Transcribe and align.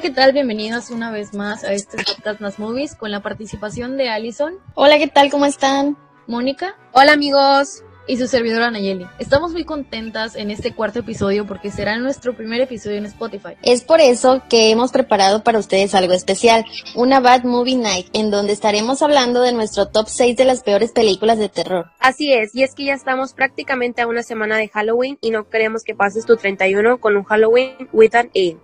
Hola, 0.00 0.08
¿qué 0.08 0.14
tal? 0.14 0.32
Bienvenidos 0.32 0.88
una 0.88 1.10
vez 1.10 1.34
más 1.34 1.62
a 1.62 1.74
este 1.74 1.98
podcast 2.02 2.40
Más 2.40 2.58
Movies 2.58 2.94
con 2.94 3.10
la 3.10 3.20
participación 3.20 3.98
de 3.98 4.08
Allison. 4.08 4.54
Hola, 4.74 4.96
¿qué 4.96 5.08
tal? 5.08 5.30
¿Cómo 5.30 5.44
están? 5.44 5.98
Mónica. 6.26 6.74
Hola, 6.92 7.12
amigos. 7.12 7.84
Y 8.06 8.16
su 8.16 8.26
servidora 8.26 8.70
Nayeli. 8.70 9.06
Estamos 9.18 9.52
muy 9.52 9.66
contentas 9.66 10.36
en 10.36 10.50
este 10.50 10.72
cuarto 10.72 11.00
episodio 11.00 11.46
porque 11.46 11.70
será 11.70 11.98
nuestro 11.98 12.34
primer 12.34 12.62
episodio 12.62 12.96
en 12.96 13.04
Spotify. 13.04 13.58
Es 13.62 13.82
por 13.82 14.00
eso 14.00 14.42
que 14.48 14.70
hemos 14.70 14.90
preparado 14.90 15.44
para 15.44 15.58
ustedes 15.58 15.94
algo 15.94 16.14
especial, 16.14 16.64
una 16.94 17.20
Bad 17.20 17.44
Movie 17.44 17.76
Night, 17.76 18.06
en 18.14 18.30
donde 18.30 18.54
estaremos 18.54 19.02
hablando 19.02 19.42
de 19.42 19.52
nuestro 19.52 19.88
top 19.88 20.08
6 20.08 20.34
de 20.34 20.46
las 20.46 20.62
peores 20.62 20.92
películas 20.92 21.36
de 21.36 21.50
terror. 21.50 21.90
Así 21.98 22.32
es, 22.32 22.54
y 22.54 22.62
es 22.62 22.74
que 22.74 22.86
ya 22.86 22.94
estamos 22.94 23.34
prácticamente 23.34 24.00
a 24.00 24.06
una 24.06 24.22
semana 24.22 24.56
de 24.56 24.68
Halloween 24.68 25.18
y 25.20 25.30
no 25.30 25.50
queremos 25.50 25.84
que 25.84 25.94
pases 25.94 26.24
tu 26.24 26.38
31 26.38 27.00
con 27.00 27.18
un 27.18 27.24
Halloween 27.24 27.90
with 27.92 28.14
an 28.14 28.30
E. 28.32 28.56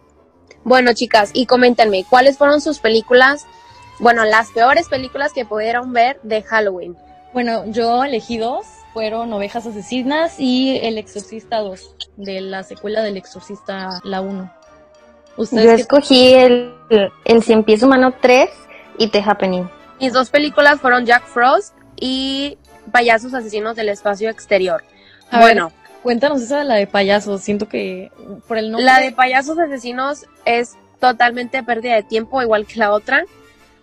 Bueno, 0.67 0.95
chicas, 0.95 1.31
y 1.33 1.47
coméntenme, 1.47 2.05
¿cuáles 2.11 2.39
fueron 2.39 2.61
sus 2.61 2.81
películas, 2.81 3.47
bueno, 4.01 4.25
las 4.25 4.51
peores 4.51 4.89
películas 4.89 5.33
que 5.33 5.45
pudieron 5.45 5.93
ver 5.93 6.19
de 6.25 6.43
Halloween? 6.43 6.97
Bueno, 7.33 7.67
yo 7.67 8.03
elegí 8.03 8.37
dos, 8.37 8.67
fueron 8.93 9.33
Ovejas 9.33 9.65
Asesinas 9.69 10.41
y 10.41 10.81
El 10.83 10.99
Exorcista 10.99 11.59
2, 11.59 11.95
de 12.17 12.41
la 12.41 12.65
secuela 12.65 13.03
del 13.03 13.17
Exorcista, 13.17 14.01
la 14.03 14.21
1. 14.21 14.53
Yo 15.53 15.71
escogí 15.71 16.35
el, 16.35 16.75
el 17.25 17.45
Cien 17.45 17.63
Pies 17.63 17.85
Humano 17.85 18.15
3 18.21 18.51
y 18.99 19.07
The 19.07 19.23
Happening. 19.25 19.71
Mis 20.01 20.13
dos 20.13 20.31
películas 20.31 20.81
fueron 20.81 21.07
Jack 21.07 21.27
Frost 21.27 21.77
y 21.95 22.59
Payasos 22.91 23.33
Asesinos 23.35 23.77
del 23.77 23.89
Espacio 23.89 24.31
Exterior. 24.31 24.83
bueno, 25.31 25.71
Cuéntanos 26.07 26.41
esa 26.41 26.59
de 26.59 26.65
la 26.65 26.77
de 26.77 26.87
payasos, 26.87 27.43
siento 27.43 27.69
que 27.69 28.13
por 28.47 28.59
el 28.59 28.71
nombre... 28.71 28.85
La 28.85 29.01
de 29.01 29.11
payasos 29.11 29.59
asesinos 29.59 30.27
es 30.45 30.77
totalmente 31.01 31.65
pérdida 31.65 31.97
de 31.97 32.05
tiempo, 32.05 32.41
igual 32.41 32.65
que 32.65 32.79
la 32.79 32.93
otra. 32.93 33.25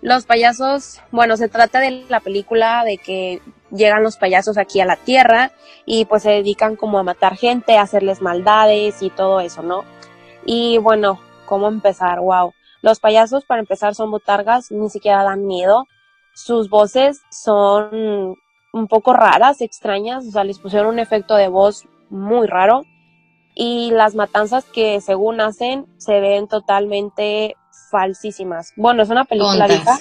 Los 0.02 0.24
payasos, 0.24 1.02
bueno, 1.12 1.36
se 1.36 1.50
trata 1.50 1.82
de 1.82 2.06
la 2.08 2.22
película 2.22 2.86
de 2.86 2.98
que 2.98 3.42
llegan 3.72 4.04
los 4.04 4.16
payasos 4.16 4.58
aquí 4.58 4.80
a 4.80 4.86
la 4.86 4.96
Tierra 4.96 5.52
y 5.86 6.06
pues 6.06 6.24
se 6.24 6.32
dedican 6.32 6.78
como 6.78 6.98
a 6.98 7.04
matar 7.04 7.36
gente, 7.36 7.76
a 7.76 7.82
hacerles 7.82 8.22
maldades 8.22 9.02
y 9.02 9.10
todo 9.10 9.42
eso, 9.42 9.62
¿no? 9.62 9.84
Y 10.46 10.78
bueno, 10.78 11.20
¿cómo 11.46 11.68
empezar? 11.68 12.22
Wow. 12.22 12.54
Los 12.82 13.02
payasos, 13.02 13.44
para 13.44 13.60
empezar, 13.60 13.96
son 13.96 14.12
botargas, 14.12 14.72
ni 14.72 14.90
siquiera 14.90 15.24
dan 15.24 15.46
miedo. 15.46 15.88
Sus 16.34 16.70
voces 16.70 17.20
son 17.30 18.38
un 18.72 18.88
poco 18.88 19.12
raras, 19.12 19.60
extrañas, 19.60 20.26
o 20.26 20.32
sea, 20.32 20.46
les 20.46 20.60
pusieron 20.60 20.88
un 20.88 21.00
efecto 21.00 21.36
de 21.36 21.50
voz 21.50 21.86
muy 22.14 22.48
raro 22.48 22.86
y 23.56 23.92
las 23.92 24.16
matanzas 24.16 24.66
que 24.66 25.02
según 25.02 25.42
hacen 25.42 25.88
se 25.98 26.20
ven 26.20 26.48
totalmente 26.48 27.56
falsísimas. 27.92 28.72
Bueno, 28.76 29.04
es 29.04 29.10
una 29.10 29.26
película 29.26 29.68
vieja. 29.68 30.00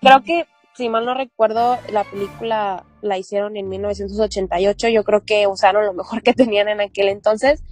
Creo 0.00 0.22
que, 0.22 0.46
si 0.74 0.88
mal 0.88 1.04
no 1.04 1.14
recuerdo, 1.14 1.78
la 1.90 2.04
película 2.04 2.84
la 3.02 3.18
hicieron 3.18 3.56
en 3.56 3.68
1988. 3.68 4.88
Yo 4.88 5.04
creo 5.04 5.24
que 5.24 5.46
usaron 5.46 5.86
lo 5.86 5.92
mejor 5.92 6.22
que 6.22 6.34
tenían 6.34 6.68
en 6.68 6.80
aquel 6.80 7.08
entonces. 7.08 7.62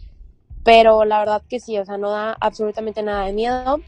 Pero 0.62 1.04
la 1.04 1.18
verdad 1.20 1.42
que 1.48 1.58
sí, 1.58 1.78
o 1.78 1.84
sea, 1.84 1.96
no 1.96 2.10
da 2.10 2.36
absolutamente 2.38 3.02
nada 3.02 3.24
de 3.24 3.32
miedo. 3.32 3.80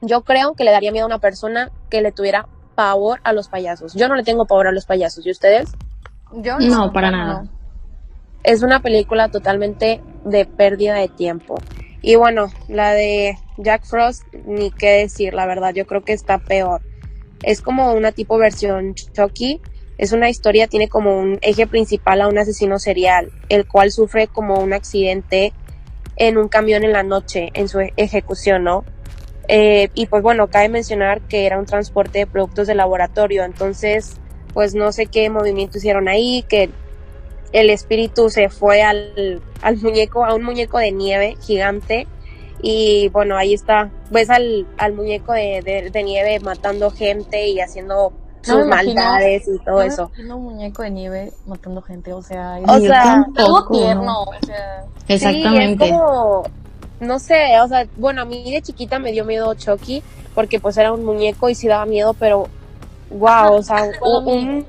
Yo 0.00 0.22
creo 0.22 0.54
que 0.54 0.64
le 0.64 0.70
daría 0.70 0.92
miedo 0.92 1.04
a 1.04 1.08
una 1.08 1.18
persona 1.18 1.70
que 1.90 2.00
le 2.00 2.12
tuviera 2.12 2.48
pavor 2.74 3.20
a 3.24 3.32
los 3.32 3.48
payasos. 3.48 3.94
Yo 3.94 4.08
no 4.08 4.14
le 4.14 4.22
tengo 4.22 4.46
pavor 4.46 4.68
a 4.68 4.72
los 4.72 4.86
payasos. 4.86 5.26
¿Y 5.26 5.30
ustedes? 5.30 5.72
Yo 6.32 6.58
no, 6.58 6.92
para 6.92 7.10
nada 7.10 7.46
es 8.46 8.62
una 8.62 8.80
película 8.80 9.28
totalmente 9.28 10.00
de 10.24 10.46
pérdida 10.46 10.94
de 10.94 11.08
tiempo. 11.08 11.56
Y 12.00 12.14
bueno, 12.14 12.46
la 12.68 12.92
de 12.92 13.36
Jack 13.58 13.84
Frost, 13.84 14.22
ni 14.46 14.70
qué 14.70 15.00
decir, 15.00 15.34
la 15.34 15.46
verdad, 15.46 15.74
yo 15.74 15.84
creo 15.84 16.04
que 16.04 16.12
está 16.12 16.38
peor. 16.38 16.80
Es 17.42 17.60
como 17.60 17.92
una 17.92 18.12
tipo 18.12 18.38
versión 18.38 18.94
Chucky. 18.94 19.60
Es 19.98 20.12
una 20.12 20.30
historia, 20.30 20.68
tiene 20.68 20.88
como 20.88 21.18
un 21.18 21.38
eje 21.42 21.66
principal 21.66 22.20
a 22.20 22.28
un 22.28 22.38
asesino 22.38 22.78
serial, 22.78 23.32
el 23.48 23.66
cual 23.66 23.90
sufre 23.90 24.28
como 24.28 24.60
un 24.60 24.72
accidente 24.72 25.52
en 26.14 26.38
un 26.38 26.46
camión 26.46 26.84
en 26.84 26.92
la 26.92 27.02
noche 27.02 27.48
en 27.54 27.68
su 27.68 27.80
ejecución, 27.96 28.62
¿no? 28.62 28.84
Eh, 29.48 29.88
y 29.94 30.06
pues 30.06 30.22
bueno, 30.22 30.48
cabe 30.48 30.68
mencionar 30.68 31.20
que 31.22 31.46
era 31.46 31.58
un 31.58 31.66
transporte 31.66 32.20
de 32.20 32.26
productos 32.26 32.68
de 32.68 32.74
laboratorio, 32.74 33.44
entonces 33.44 34.20
pues 34.52 34.74
no 34.74 34.92
sé 34.92 35.06
qué 35.06 35.30
movimiento 35.30 35.78
hicieron 35.78 36.08
ahí, 36.08 36.44
que 36.48 36.70
el 37.56 37.70
espíritu 37.70 38.28
se 38.28 38.48
fue 38.48 38.82
al, 38.82 39.40
al 39.62 39.76
muñeco, 39.78 40.24
a 40.24 40.34
un 40.34 40.42
muñeco 40.42 40.78
de 40.78 40.92
nieve 40.92 41.36
gigante. 41.40 42.06
Y 42.62 43.08
bueno, 43.10 43.36
ahí 43.36 43.54
está, 43.54 43.90
ves 44.10 44.30
al, 44.30 44.66
al 44.78 44.94
muñeco 44.94 45.32
de, 45.32 45.90
de, 45.92 46.02
nieve 46.02 46.40
matando 46.40 46.90
gente 46.90 47.48
y 47.48 47.60
haciendo 47.60 48.12
sus 48.42 48.66
maldades 48.66 49.46
y 49.46 49.58
todo 49.64 49.82
eso. 49.82 50.10
un 50.18 50.42
muñeco 50.42 50.82
de 50.82 50.90
nieve 50.90 51.32
matando 51.46 51.82
gente, 51.82 52.12
o 52.12 52.22
sea, 52.22 52.58
o 52.66 52.78
sea, 52.78 53.26
todo 53.34 53.68
tierno, 53.68 54.22
o 54.22 54.46
sea. 54.46 54.84
Exactamente. 55.08 55.84
Sí, 55.84 55.90
es 55.90 55.98
como, 55.98 56.44
no 57.00 57.18
sé, 57.18 57.60
o 57.60 57.68
sea, 57.68 57.86
bueno, 57.96 58.22
a 58.22 58.24
mí 58.24 58.50
de 58.50 58.62
chiquita 58.62 58.98
me 58.98 59.12
dio 59.12 59.24
miedo 59.24 59.52
Chucky 59.54 60.02
porque 60.34 60.60
pues 60.60 60.76
era 60.76 60.92
un 60.92 61.04
muñeco 61.04 61.48
y 61.48 61.54
sí 61.54 61.68
daba 61.68 61.86
miedo, 61.86 62.14
pero 62.14 62.48
wow, 63.10 63.54
o 63.54 63.62
sea, 63.62 63.88
un, 64.02 64.66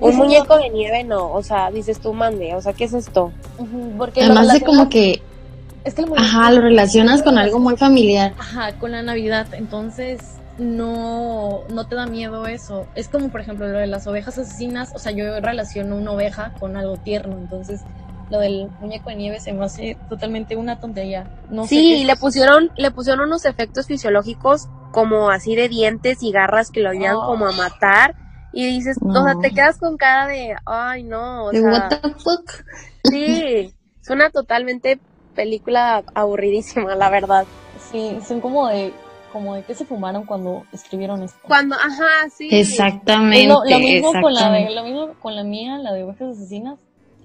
un 0.00 0.16
muñeco 0.16 0.56
de 0.56 0.70
nieve 0.70 1.04
no, 1.04 1.32
o 1.32 1.42
sea, 1.42 1.70
dices 1.70 2.00
tú 2.00 2.12
mande, 2.12 2.54
o 2.54 2.60
sea, 2.60 2.72
¿qué 2.72 2.84
es 2.84 2.94
esto? 2.94 3.32
Porque 3.96 4.22
Además 4.22 4.52
de 4.52 4.60
como 4.62 4.88
que, 4.88 5.22
es 5.84 5.94
que 5.94 6.04
ajá, 6.16 6.50
lo 6.50 6.60
relacionas 6.60 7.22
con 7.22 7.38
algo 7.38 7.58
muy 7.58 7.76
familiar. 7.76 8.34
Ajá, 8.38 8.72
con 8.78 8.92
la 8.92 9.02
Navidad, 9.02 9.46
entonces 9.52 10.20
no, 10.58 11.60
no 11.70 11.86
te 11.86 11.94
da 11.94 12.06
miedo 12.06 12.46
eso. 12.46 12.86
Es 12.94 13.08
como, 13.08 13.28
por 13.28 13.40
ejemplo, 13.40 13.68
lo 13.68 13.78
de 13.78 13.86
las 13.86 14.06
ovejas 14.06 14.38
asesinas, 14.38 14.92
o 14.94 14.98
sea, 14.98 15.12
yo 15.12 15.40
relaciono 15.40 15.96
una 15.96 16.12
oveja 16.12 16.54
con 16.58 16.76
algo 16.76 16.96
tierno, 16.96 17.36
entonces 17.38 17.82
lo 18.30 18.40
del 18.40 18.68
muñeco 18.80 19.10
de 19.10 19.16
nieve 19.16 19.40
se 19.40 19.52
me 19.52 19.64
hace 19.64 19.96
totalmente 20.08 20.56
una 20.56 20.80
tontería. 20.80 21.26
No 21.50 21.66
sí, 21.66 22.04
le 22.04 22.16
pusieron, 22.16 22.70
le 22.76 22.90
pusieron 22.90 23.26
unos 23.26 23.44
efectos 23.44 23.86
fisiológicos 23.86 24.68
como 24.92 25.30
así 25.30 25.54
de 25.54 25.68
dientes 25.68 26.22
y 26.22 26.32
garras 26.32 26.70
que 26.70 26.80
lo 26.80 26.92
iban 26.92 27.16
como 27.16 27.46
a 27.46 27.52
matar. 27.52 28.14
Y 28.52 28.66
dices, 28.66 28.96
o 29.02 29.12
sea, 29.12 29.34
te 29.40 29.50
quedas 29.50 29.78
con 29.78 29.96
cara 29.96 30.26
de, 30.26 30.56
ay 30.64 31.02
no, 31.02 31.46
o 31.46 31.52
sea, 31.52 31.62
what 31.62 31.88
the 31.88 32.08
fuck? 32.14 32.64
Sí, 33.04 33.74
es 34.00 34.10
una 34.10 34.30
totalmente 34.30 34.98
película 35.34 36.02
aburridísima, 36.14 36.94
la 36.96 37.10
verdad. 37.10 37.46
Sí, 37.92 38.18
son 38.26 38.40
como 38.40 38.66
de, 38.66 38.92
como 39.32 39.54
de 39.54 39.62
que 39.62 39.74
se 39.74 39.84
fumaron 39.84 40.24
cuando 40.24 40.64
escribieron 40.72 41.22
esto. 41.22 41.38
Cuando, 41.46 41.76
ajá, 41.76 42.28
sí. 42.34 42.48
Exactamente. 42.50 43.46
Lo, 43.46 43.78
mismo 43.78 44.12
con 44.20 44.34
la 44.34 44.50
de, 44.50 44.70
lo 44.70 44.82
mismo 44.82 45.14
con 45.20 45.36
la 45.36 45.44
mía, 45.44 45.78
la 45.78 45.92
de 45.92 46.04
ovejas 46.04 46.36
asesinas, 46.36 46.78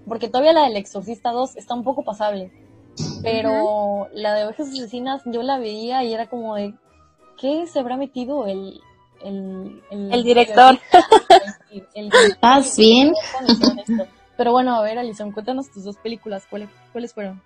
porque 0.07 0.27
todavía 0.27 0.53
la 0.53 0.63
del 0.63 0.77
Exorcista 0.77 1.31
2 1.31 1.55
está 1.55 1.73
un 1.73 1.83
poco 1.83 2.03
pasable. 2.03 2.51
Pero 3.23 4.09
la 4.13 4.35
de 4.35 4.45
ovejas 4.45 4.67
asesinas 4.67 5.21
yo 5.25 5.41
la 5.41 5.57
veía 5.57 6.03
y 6.03 6.13
era 6.13 6.27
como 6.27 6.55
de, 6.55 6.75
qué 7.39 7.67
se 7.67 7.79
habrá 7.79 7.97
metido 7.97 8.45
el, 8.47 8.81
el, 9.23 9.81
el, 9.91 10.23
director? 10.23 10.79
¿Estás 11.93 12.77
bien? 12.77 13.13
Pero 14.37 14.51
bueno, 14.51 14.75
a 14.75 14.81
ver, 14.81 14.97
Alison, 14.97 15.31
cuéntanos 15.31 15.69
tus 15.71 15.83
dos 15.83 15.97
películas. 15.97 16.43
¿Cuáles, 16.49 16.69
¿Cuáles 16.91 17.13
fueron? 17.13 17.41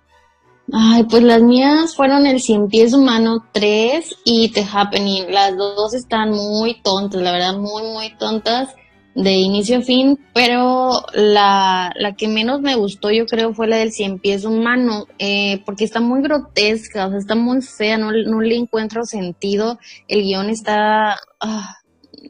Ay, 0.72 1.04
pues 1.04 1.22
las 1.22 1.40
mías 1.40 1.96
fueron 1.96 2.26
El 2.26 2.40
Cien 2.40 2.68
Pies 2.68 2.92
Humano 2.92 3.46
3 3.52 4.16
y 4.24 4.50
The 4.50 4.66
Happening. 4.70 5.30
Las 5.30 5.56
dos 5.56 5.94
están 5.94 6.30
muy 6.30 6.80
tontas, 6.82 7.22
la 7.22 7.32
verdad, 7.32 7.54
muy, 7.54 7.84
muy 7.84 8.14
tontas 8.16 8.74
de 9.14 9.32
inicio 9.32 9.78
a 9.78 9.82
fin, 9.82 10.18
pero 10.32 11.02
la, 11.12 11.92
la, 11.96 12.14
que 12.14 12.28
menos 12.28 12.60
me 12.60 12.76
gustó 12.76 13.10
yo 13.10 13.26
creo 13.26 13.52
fue 13.52 13.66
la 13.66 13.76
del 13.76 13.92
cien 13.92 14.18
pies 14.18 14.44
humano, 14.44 15.06
eh, 15.18 15.62
porque 15.66 15.84
está 15.84 16.00
muy 16.00 16.22
grotesca, 16.22 17.06
o 17.06 17.10
sea, 17.10 17.18
está 17.18 17.34
muy 17.34 17.60
fea, 17.62 17.98
no, 17.98 18.12
no 18.12 18.40
le 18.40 18.56
encuentro 18.56 19.04
sentido, 19.04 19.78
el 20.06 20.22
guion 20.22 20.50
está, 20.50 21.18
ah, 21.40 21.76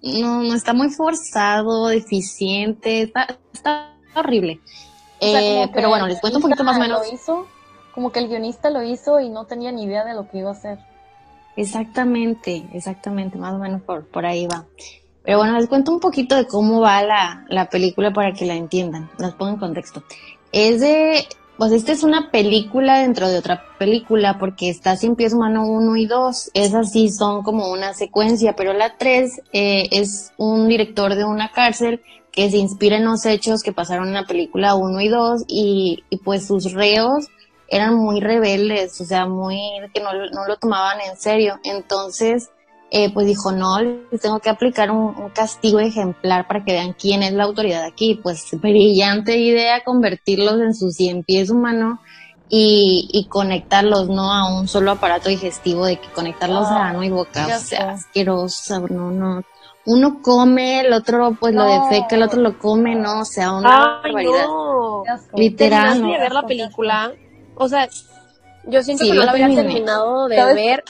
no, 0.03 0.43
no 0.43 0.55
está 0.55 0.73
muy 0.73 0.91
forzado, 0.91 1.89
deficiente, 1.89 3.03
está, 3.03 3.39
está 3.53 3.95
horrible. 4.15 4.61
Eh, 5.21 5.69
pero 5.75 5.89
bueno, 5.89 6.07
les 6.07 6.21
cuento 6.21 6.39
un 6.39 6.43
poquito 6.43 6.65
más 6.65 6.77
o 6.77 6.81
menos. 6.81 7.13
hizo, 7.13 7.47
como 7.95 8.13
que 8.13 8.21
el 8.21 8.29
guionista 8.29 8.71
lo 8.71 8.83
hizo 8.83 9.21
y 9.21 9.29
no 9.29 9.45
tenía 9.45 9.73
ni 9.73 9.85
idea 9.85 10.05
de 10.05 10.15
lo 10.15 10.29
que 10.31 10.39
iba 10.39 10.51
a 10.51 10.53
hacer. 10.53 10.79
Exactamente, 11.57 12.65
exactamente, 12.73 13.37
más 13.37 13.55
o 13.55 13.59
menos 13.59 13.83
por, 13.83 14.07
por 14.07 14.25
ahí 14.25 14.47
va. 14.47 14.65
Pero 15.29 15.41
bueno, 15.41 15.59
les 15.59 15.69
cuento 15.69 15.93
un 15.93 16.01
poquito 16.01 16.37
de 16.37 16.47
cómo 16.47 16.81
va 16.81 17.03
la, 17.03 17.45
la 17.51 17.69
película 17.69 18.15
para 18.15 18.33
que 18.33 18.47
la 18.47 18.55
entiendan, 18.55 19.11
las 19.19 19.35
pongo 19.35 19.53
en 19.53 19.59
contexto. 19.59 20.03
Es 20.53 20.81
de, 20.81 21.29
pues 21.59 21.73
esta 21.73 21.93
es 21.93 22.03
una 22.03 22.31
película 22.31 23.01
dentro 23.01 23.29
de 23.29 23.37
otra 23.37 23.63
película 23.79 24.39
porque 24.39 24.71
está 24.71 24.97
Sin 24.97 25.17
Pies 25.17 25.35
Humano 25.35 25.67
1 25.67 25.97
y 25.97 26.07
2. 26.07 26.53
Esas 26.55 26.93
sí 26.93 27.11
son 27.11 27.43
como 27.43 27.71
una 27.71 27.93
secuencia, 27.93 28.57
pero 28.57 28.73
la 28.73 28.97
3 28.97 29.43
eh, 29.53 29.89
es 29.91 30.33
un 30.39 30.67
director 30.67 31.15
de 31.15 31.27
una 31.27 31.53
cárcel 31.53 32.01
que 32.33 32.51
se 32.51 32.57
inspira 32.57 32.97
en 32.97 33.05
los 33.05 33.27
hechos 33.27 33.63
que 33.63 33.75
pasaron 33.75 34.09
en 34.09 34.15
la 34.15 34.25
película 34.25 34.77
1 34.77 34.99
y 35.03 35.09
2 35.09 35.45
y, 35.47 36.05
y 36.09 36.17
pues 36.17 36.47
sus 36.47 36.73
reos 36.73 37.27
eran 37.69 37.97
muy 37.97 38.21
rebeldes, 38.21 38.99
o 39.03 39.05
sea, 39.05 39.27
muy, 39.27 39.61
que 39.93 40.01
no, 40.01 40.11
no 40.15 40.47
lo 40.47 40.57
tomaban 40.57 41.03
en 41.03 41.19
serio. 41.19 41.61
Entonces, 41.65 42.49
eh, 42.91 43.13
pues 43.13 43.27
dijo, 43.27 43.53
no, 43.53 43.79
les 43.81 44.21
tengo 44.21 44.39
que 44.41 44.49
aplicar 44.49 44.91
un, 44.91 45.15
un, 45.17 45.29
castigo 45.31 45.79
ejemplar 45.79 46.47
para 46.47 46.65
que 46.65 46.73
vean 46.73 46.95
quién 46.99 47.23
es 47.23 47.33
la 47.35 47.45
autoridad 47.45 47.85
aquí. 47.85 48.19
Pues 48.23 48.47
brillante 48.53 49.37
idea 49.37 49.85
convertirlos 49.85 50.61
en 50.61 50.75
su 50.75 50.91
cien 50.91 51.23
pies 51.23 51.51
humano 51.51 52.01
y, 52.49 53.09
y 53.13 53.27
conectarlos, 53.29 54.09
¿no? 54.09 54.33
A 54.33 54.59
un 54.59 54.69
solo 54.69 54.93
aparato 54.93 55.29
digestivo 55.29 55.85
de 55.85 55.97
que 56.01 56.09
conectarlos 56.13 56.67
a 56.69 56.89
ano 56.89 57.03
y 57.03 57.11
boca. 57.11 57.47
O 57.47 57.59
sea, 57.59 57.91
asqueroso, 57.91 58.81
no, 58.89 59.11
no. 59.11 59.43
Uno 59.85 60.21
come, 60.23 60.81
el 60.81 60.93
otro 60.93 61.37
pues 61.39 61.55
No. 61.55 61.65
lo 61.65 61.91
defeca, 61.91 62.17
el 62.17 62.23
otro 62.23 62.41
lo 62.41 62.59
come, 62.59 62.95
¿no? 62.95 63.21
O 63.21 63.25
sea, 63.25 63.53
una 63.53 64.01
Ay, 64.03 64.13
barbaridad. 64.13 64.47
no. 64.47 65.03
Literal. 65.35 66.03
De 66.03 66.19
ver 66.19 66.33
la 66.33 66.43
película. 66.47 67.13
O 67.55 67.69
sea, 67.69 67.89
yo 68.65 68.83
siento 68.83 69.05
Sí, 69.05 69.11
que 69.11 69.17
no 69.17 69.25
la 69.25 69.33
había 69.33 69.49
terminado 69.55 70.27
de 70.29 70.37
¿Sabes? 70.37 70.55
ver, 70.55 70.85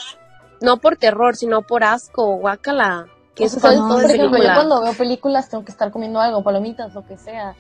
no 0.61 0.77
por 0.79 0.97
terror, 0.97 1.37
sino 1.37 1.63
por 1.63 1.85
asco, 1.85 2.37
guácala. 2.37 3.07
¿Qué 3.35 3.45
O 3.45 3.49
sea, 3.49 3.57
es 3.59 3.63
¿sabes? 3.63 3.79
no, 3.79 3.89
Por 3.89 4.05
esa 4.05 4.15
ejemplo, 4.15 4.39
yo 4.39 4.55
cuando 4.55 4.83
veo 4.83 4.93
películas 4.95 5.49
tengo 5.49 5.65
que 5.65 5.71
estar 5.73 5.91
comiendo 5.93 6.21
algo, 6.21 6.43
palomitas, 6.43 6.93
lo 6.95 7.05
que 7.07 7.17
sea. 7.17 7.55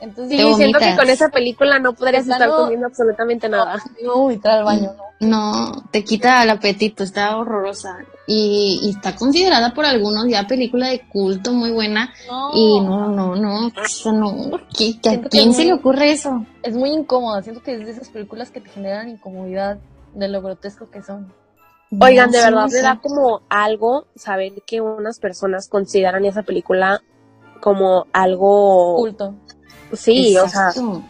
Entonces, 0.00 0.38
Sí, 0.38 0.44
Te 0.44 0.54
siento 0.54 0.78
que 0.78 0.96
con 0.96 1.08
esa 1.08 1.28
película 1.30 1.78
no 1.78 1.94
podrías 1.94 2.28
estar 2.28 2.48
comiendo 2.50 2.86
absolutamente 2.86 3.48
nada. 3.48 3.76
entrar 4.30 4.58
al 4.58 4.64
baño, 4.64 4.92
¿no? 4.96 5.04
No, 5.20 5.82
te 5.90 6.04
quita 6.04 6.42
el 6.42 6.50
apetito, 6.50 7.04
está 7.04 7.36
horrorosa. 7.36 7.96
Y, 8.26 8.80
y 8.82 8.90
está 8.90 9.16
considerada 9.16 9.72
por 9.72 9.86
algunos 9.86 10.26
ya 10.28 10.46
película 10.46 10.88
de 10.88 11.00
culto 11.08 11.52
muy 11.52 11.70
buena. 11.70 12.12
No, 12.28 12.50
Y 12.52 12.80
no, 12.80 13.08
no, 13.08 13.34
no, 13.34 13.70
sea, 13.88 14.12
no. 14.12 14.34
¿qué- 14.76 15.00
qué- 15.00 15.10
¿A 15.10 15.20
que 15.22 15.28
quién 15.30 15.46
muy- 15.48 15.54
se 15.56 15.64
le 15.64 15.72
ocurre 15.72 16.10
eso? 16.12 16.44
es 16.62 16.74
muy 16.76 16.90
incómoda. 16.90 17.42
Siento 17.42 17.62
que 17.62 17.74
es 17.74 17.86
de 17.86 17.92
esas 17.92 18.08
películas 18.10 18.50
que 18.50 18.60
te 18.60 18.68
generan 18.70 19.08
incomodidad 19.08 19.78
de 20.12 20.28
lo 20.28 20.42
grotesco 20.42 20.90
que 20.90 21.02
son. 21.02 21.32
Oigan, 22.00 22.26
No, 22.26 22.32
de 22.32 22.44
verdad 22.44 22.68
me 22.70 22.80
da 22.80 23.00
como 23.00 23.42
algo 23.48 24.06
saber 24.16 24.52
que 24.66 24.80
unas 24.80 25.18
personas 25.18 25.68
consideran 25.68 26.24
esa 26.24 26.42
película 26.42 27.02
como 27.60 28.06
algo... 28.12 28.96
Culto. 28.96 29.34
Sí, 29.92 30.36
o 30.36 30.48
sea... 30.48 30.68
Exacto. 30.68 31.02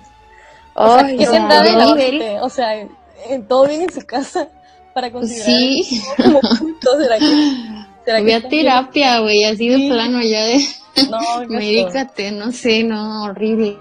ay, 0.75 1.17
¿Qué 1.17 1.29
o 1.29 1.31
sea, 1.31 1.41
tendrá 1.41 1.63
de 1.63 1.73
yo 1.73 1.79
la 1.79 1.97
gente? 1.97 2.41
O 2.41 2.49
sea, 2.49 2.81
en 3.29 3.49
todo 3.49 3.67
bien 3.67 3.83
en 3.83 3.93
su 3.93 4.01
casa 4.07 4.49
para 4.95 5.11
considerar 5.11 5.47
Sí, 5.47 6.03
como 6.17 6.41
culto. 6.59 6.99
¿Será 6.99 7.19
que, 7.19 7.57
será 8.05 8.23
que 8.25 8.35
a 8.35 8.49
terapia, 8.49 9.21
güey, 9.21 9.45
así 9.45 9.69
de 9.69 9.77
Sí. 9.77 9.89
plano 9.91 10.23
ya 10.23 10.45
de 10.45 10.65
No, 11.11 11.19
medícate, 11.49 12.31
no 12.31 12.53
sé, 12.53 12.85
no, 12.85 13.25
horrible. 13.25 13.77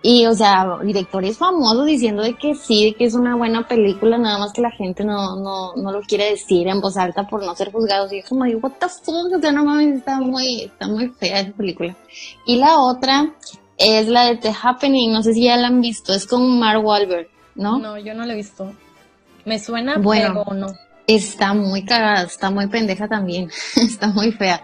Y, 0.00 0.26
o 0.26 0.34
sea, 0.34 0.78
directores 0.84 1.38
famosos 1.38 1.84
diciendo 1.84 2.22
de 2.22 2.34
que 2.34 2.54
sí, 2.54 2.84
de 2.84 2.94
que 2.94 3.04
es 3.04 3.14
una 3.14 3.34
buena 3.34 3.66
película, 3.66 4.16
nada 4.16 4.38
más 4.38 4.52
que 4.52 4.60
la 4.60 4.70
gente 4.70 5.02
no, 5.04 5.36
no, 5.36 5.74
no 5.74 5.90
lo 5.92 6.00
quiere 6.02 6.30
decir 6.30 6.68
en 6.68 6.80
voz 6.80 6.96
alta 6.96 7.26
por 7.26 7.44
no 7.44 7.54
ser 7.56 7.72
juzgados. 7.72 8.12
Y 8.12 8.18
es 8.18 8.28
como, 8.28 8.44
digo, 8.44 8.60
what 8.62 8.74
the 8.78 8.88
fuck, 8.88 9.36
o 9.36 9.40
sea, 9.40 9.50
no 9.50 9.64
mames, 9.64 9.96
está 9.96 10.20
muy, 10.20 10.62
está 10.62 10.86
muy 10.86 11.08
fea 11.08 11.40
esa 11.40 11.52
película. 11.52 11.96
Y 12.46 12.56
la 12.56 12.78
otra 12.78 13.34
es 13.76 14.06
la 14.08 14.26
de 14.26 14.36
The 14.36 14.54
Happening, 14.62 15.12
no 15.12 15.22
sé 15.22 15.34
si 15.34 15.44
ya 15.44 15.56
la 15.56 15.66
han 15.66 15.80
visto, 15.80 16.14
es 16.14 16.26
con 16.26 16.58
Mark 16.60 16.84
Wahlberg, 16.84 17.28
¿no? 17.56 17.78
No, 17.78 17.98
yo 17.98 18.14
no 18.14 18.24
la 18.24 18.34
he 18.34 18.36
visto. 18.36 18.72
Me 19.44 19.58
suena, 19.58 19.98
Bueno. 19.98 20.44
pero 20.44 20.56
no. 20.56 20.66
Está 21.06 21.54
muy 21.54 21.84
cagada, 21.84 22.24
está 22.24 22.50
muy 22.50 22.66
pendeja 22.66 23.08
también, 23.08 23.50
está 23.76 24.08
muy 24.08 24.30
fea. 24.30 24.62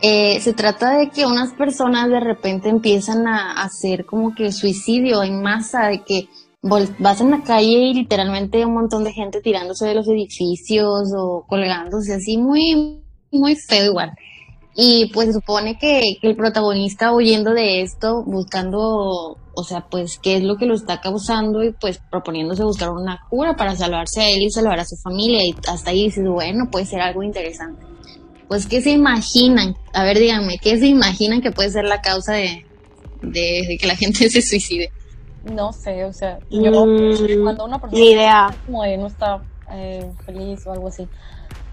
Eh, 0.00 0.38
se 0.40 0.52
trata 0.52 0.98
de 0.98 1.10
que 1.10 1.26
unas 1.26 1.52
personas 1.54 2.08
de 2.08 2.20
repente 2.20 2.68
empiezan 2.68 3.26
a 3.26 3.62
hacer 3.62 4.06
como 4.06 4.34
que 4.34 4.52
suicidio 4.52 5.22
en 5.24 5.42
masa, 5.42 5.88
de 5.88 6.02
que 6.04 6.28
vas 6.62 7.20
en 7.20 7.30
la 7.30 7.42
calle 7.42 7.78
y 7.78 7.94
literalmente 7.94 8.64
un 8.64 8.74
montón 8.74 9.04
de 9.04 9.12
gente 9.12 9.40
tirándose 9.40 9.86
de 9.86 9.94
los 9.94 10.08
edificios 10.08 11.12
o 11.16 11.44
colgándose 11.48 12.14
así, 12.14 12.38
muy, 12.38 13.02
muy 13.32 13.56
feo 13.56 13.86
igual. 13.86 14.12
Y 14.74 15.10
pues 15.12 15.26
se 15.28 15.32
supone 15.34 15.76
que, 15.76 16.18
que 16.20 16.28
el 16.28 16.36
protagonista 16.36 17.12
huyendo 17.12 17.52
de 17.52 17.82
esto, 17.82 18.22
buscando, 18.24 19.36
o 19.54 19.64
sea, 19.64 19.86
pues 19.90 20.20
qué 20.20 20.36
es 20.36 20.44
lo 20.44 20.56
que 20.56 20.66
lo 20.66 20.74
está 20.74 21.00
causando 21.00 21.64
y 21.64 21.72
pues 21.72 22.00
proponiéndose 22.10 22.62
buscar 22.62 22.90
una 22.90 23.20
cura 23.28 23.56
para 23.56 23.74
salvarse 23.74 24.20
a 24.20 24.30
él 24.30 24.42
y 24.42 24.50
salvar 24.50 24.78
a 24.78 24.84
su 24.84 24.94
familia. 24.96 25.44
Y 25.44 25.56
hasta 25.66 25.90
ahí 25.90 26.04
dices, 26.04 26.28
bueno, 26.28 26.68
puede 26.70 26.86
ser 26.86 27.00
algo 27.00 27.24
interesante. 27.24 27.97
Pues, 28.48 28.66
¿qué 28.66 28.80
se 28.82 28.90
imaginan? 28.90 29.74
A 29.92 30.04
ver, 30.04 30.18
díganme, 30.18 30.58
¿qué 30.62 30.78
se 30.78 30.88
imaginan 30.88 31.40
que 31.42 31.52
puede 31.52 31.70
ser 31.70 31.84
la 31.84 32.00
causa 32.00 32.34
de, 32.34 32.64
de, 33.22 33.64
de 33.68 33.78
que 33.80 33.86
la 33.86 33.96
gente 33.96 34.28
se 34.30 34.42
suicide? 34.42 34.90
No 35.42 35.72
sé, 35.72 36.04
o 36.04 36.12
sea, 36.12 36.42
yo 36.58 36.70
Mm, 36.74 37.38
cuando 37.40 37.64
una 37.64 37.80
persona 37.80 38.10
idea. 38.12 38.54
como 38.64 38.82
de 38.82 38.98
no 38.98 39.06
está 39.06 39.46
eh, 39.70 40.12
feliz 40.24 40.66
o 40.66 40.72
algo 40.72 40.88
así, 40.88 41.10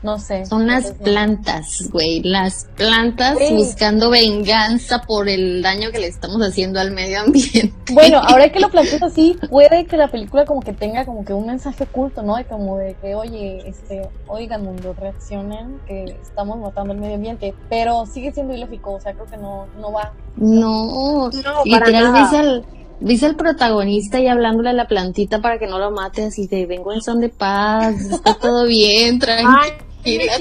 no 0.04 0.20
sé. 0.20 0.46
Son 0.46 0.68
las 0.68 0.92
plantas, 0.92 1.90
güey, 1.92 2.22
las 2.24 2.68
plantas 2.76 3.38
Sí. 3.40 3.56
buscando 3.56 4.10
venganza 4.10 5.02
por 5.02 5.28
el 5.30 5.62
daño 5.64 5.92
que 5.92 6.00
le 6.00 6.08
estamos 6.08 6.42
haciendo 6.42 6.80
al 6.80 6.92
medio 6.92 7.22
ambiente. 7.22 7.74
Bueno, 7.94 8.20
ahora 8.24 8.52
que 8.52 8.60
lo 8.60 8.70
planteas 8.70 9.02
así, 9.04 9.38
puede 9.50 9.86
que 9.88 9.98
la 9.98 10.08
película 10.10 10.46
como 10.46 10.62
que 10.62 10.74
tenga 10.74 11.06
como 11.06 11.26
que 11.26 11.34
un 11.34 11.48
mensaje 11.48 11.86
oculto, 11.86 12.22
¿no? 12.22 12.36
De 12.36 12.46
como 12.46 12.78
de 12.78 12.94
que, 13.02 13.16
oye, 13.16 13.68
este, 13.68 14.08
oigan 14.28 14.64
mundo, 14.64 14.94
reaccionen, 15.00 15.80
que 15.88 16.18
estamos 16.22 16.58
matando 16.60 16.94
el 16.94 17.00
medio 17.00 17.16
ambiente, 17.16 17.54
pero 17.70 18.06
sigue 18.06 18.32
siendo 18.32 18.54
ilógico, 18.54 18.94
o 18.94 19.00
sea, 19.00 19.14
creo 19.14 19.26
que 19.26 19.38
no, 19.38 19.66
no 19.80 19.92
va. 19.92 20.14
No, 20.38 21.30
No, 21.30 21.32
para 21.32 21.64
literal 21.64 22.04
nada. 22.04 22.22
ves 22.32 22.40
al, 22.40 22.66
ves 23.00 23.24
al 23.24 23.36
protagonista 23.36 24.20
y 24.20 24.28
hablándole 24.28 24.70
a 24.70 24.74
la 24.74 24.88
plantita 24.88 25.42
para 25.42 25.60
que 25.60 25.68
no 25.68 25.80
lo 25.80 25.92
mate 25.92 26.24
así 26.26 26.48
de 26.48 26.66
vengo 26.66 26.94
en 26.94 27.02
son 27.02 27.20
de 27.20 27.30
paz, 27.30 27.96
está 28.12 28.34
todo 28.36 28.66
bien, 28.66 29.20
tranquila, 29.20 29.62
Ay, 29.64 29.72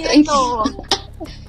tranquila. 0.02 0.62